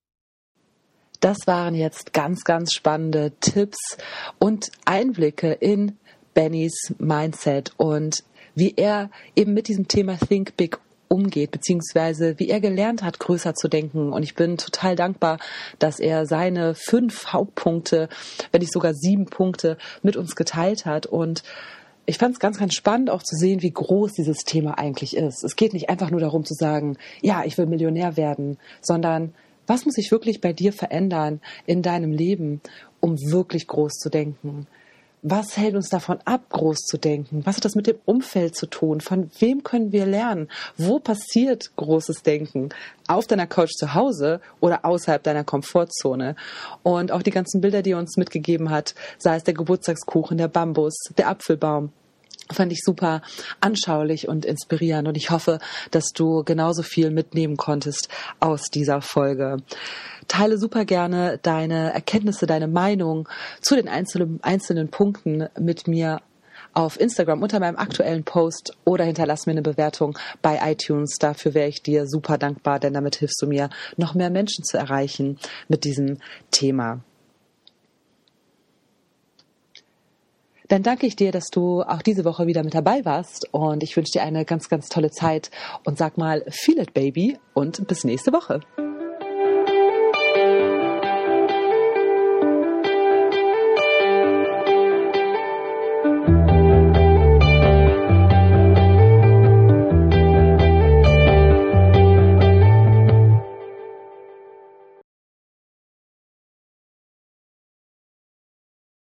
[1.20, 3.98] Das waren jetzt ganz, ganz spannende Tipps
[4.38, 5.98] und Einblicke in
[6.32, 8.24] Bennys Mindset und
[8.54, 10.78] wie er eben mit diesem Thema Think Big
[11.10, 14.12] umgeht, beziehungsweise wie er gelernt hat, größer zu denken.
[14.12, 15.38] Und ich bin total dankbar,
[15.78, 18.08] dass er seine fünf Hauptpunkte,
[18.52, 21.06] wenn nicht sogar sieben Punkte mit uns geteilt hat.
[21.06, 21.42] Und
[22.06, 25.44] ich fand es ganz, ganz spannend auch zu sehen, wie groß dieses Thema eigentlich ist.
[25.44, 29.34] Es geht nicht einfach nur darum zu sagen, ja, ich will Millionär werden, sondern
[29.66, 32.60] was muss sich wirklich bei dir verändern in deinem Leben,
[33.00, 34.66] um wirklich groß zu denken?
[35.22, 37.44] Was hält uns davon ab, groß zu denken?
[37.44, 39.00] Was hat das mit dem Umfeld zu tun?
[39.00, 40.48] Von wem können wir lernen?
[40.76, 42.70] Wo passiert großes Denken?
[43.06, 46.36] Auf deiner Couch zu Hause oder außerhalb deiner Komfortzone?
[46.82, 50.48] Und auch die ganzen Bilder, die er uns mitgegeben hat, sei es der Geburtstagskuchen, der
[50.48, 51.92] Bambus, der Apfelbaum,
[52.52, 53.22] fand ich super
[53.60, 55.58] anschaulich und inspirierend und ich hoffe,
[55.90, 58.08] dass du genauso viel mitnehmen konntest
[58.40, 59.58] aus dieser Folge
[60.30, 63.28] teile super gerne deine Erkenntnisse, deine Meinung
[63.60, 66.20] zu den einzelnen, einzelnen Punkten mit mir
[66.72, 71.16] auf Instagram unter meinem aktuellen Post oder hinterlass mir eine Bewertung bei iTunes.
[71.18, 74.76] Dafür wäre ich dir super dankbar, denn damit hilfst du mir, noch mehr Menschen zu
[74.76, 75.38] erreichen
[75.68, 76.18] mit diesem
[76.52, 77.00] Thema.
[80.70, 83.52] Dann danke ich dir, dass du auch diese Woche wieder mit dabei warst.
[83.52, 85.50] Und ich wünsche dir eine ganz, ganz tolle Zeit.
[85.84, 87.36] Und sag mal, feel it, baby.
[87.54, 88.60] Und bis nächste Woche.